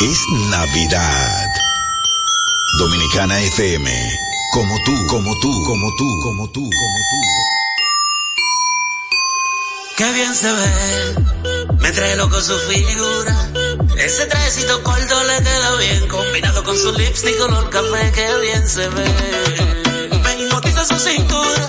Es 0.00 0.28
Navidad. 0.50 1.46
Dominicana 2.78 3.40
FM. 3.40 3.88
Como 4.52 4.76
tú, 4.84 5.06
como 5.06 5.38
tú, 5.38 5.64
como 5.64 5.94
tú, 5.96 6.18
como 6.20 6.50
tú, 6.50 6.60
como 6.62 6.98
tú. 6.98 7.20
Qué 9.96 10.12
bien 10.12 10.34
se 10.34 10.52
ve, 10.52 11.14
me 11.78 11.92
trae 11.92 12.16
loco 12.16 12.40
su 12.40 12.58
figura. 12.58 13.50
Ese 13.96 14.26
trajecito 14.26 14.82
corto 14.82 15.24
le 15.24 15.38
queda 15.44 15.76
bien, 15.76 16.08
combinado 16.08 16.64
con 16.64 16.76
su 16.76 16.92
lipstick 16.92 17.38
color 17.38 17.70
café, 17.70 18.10
qué 18.12 18.40
bien 18.40 18.68
se 18.68 18.88
ve. 18.88 19.04
Me 20.24 20.42
hipnotiza 20.42 20.84
su 20.84 20.98
cintura, 20.98 21.66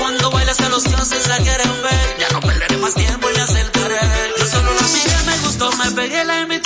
cuando 0.00 0.30
bailas 0.30 0.58
a 0.60 0.70
los 0.70 0.84
dioses 0.84 1.28
la 1.28 1.36
quieren 1.36 1.82
ver. 1.82 2.16
Ya 2.18 2.30
no 2.30 2.40
perderé 2.40 2.78
más 2.78 2.94
tiempo 2.94 3.28
y 3.30 3.34
me 3.34 3.42
acercaré. 3.42 4.00
Yo 4.38 4.46
solo 4.46 4.72
la 4.74 4.88
miré, 4.88 5.22
me 5.26 5.38
gustó, 5.40 5.70
me 5.72 5.90
pegué, 5.90 6.24
la 6.24 6.40
invité 6.40 6.61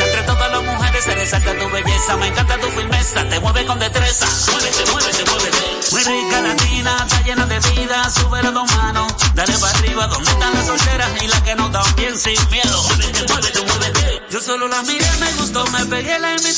entre 0.00 0.22
todas 0.22 0.50
las 0.50 0.62
mujeres 0.62 1.04
se 1.04 1.14
resalta 1.14 1.58
tu 1.58 1.70
belleza, 1.70 2.16
me 2.16 2.26
encanta 2.26 2.58
tu 2.58 2.68
firmeza, 2.68 3.28
te 3.28 3.40
mueve 3.40 3.66
con 3.66 3.78
destreza. 3.78 4.26
Muévete, 4.52 4.90
muévete, 4.92 5.24
muévete. 5.24 5.92
Muy 5.92 6.04
rica 6.04 6.40
latina, 6.42 6.96
está 7.06 7.22
llena 7.22 7.46
de 7.46 7.60
vida, 7.70 8.10
sube 8.10 8.42
las 8.42 8.54
dos 8.54 8.76
manos, 8.76 9.12
dale 9.34 9.58
para 9.58 9.78
arriba, 9.78 10.06
donde 10.06 10.30
están 10.30 10.54
las 10.54 10.66
solteras 10.66 11.10
y 11.22 11.26
las 11.28 11.42
que 11.42 11.54
no 11.54 11.66
están 11.66 11.96
bien 11.96 12.18
sin 12.18 12.50
miedo. 12.50 12.82
Muévete, 12.82 13.24
muévete, 13.32 13.60
muévete. 13.62 14.22
Yo 14.30 14.40
solo 14.40 14.68
la 14.68 14.82
miré, 14.82 15.10
me 15.20 15.32
gustó, 15.34 15.66
me 15.68 15.86
pegué, 15.86 16.18
la 16.18 16.32
invité 16.32 16.48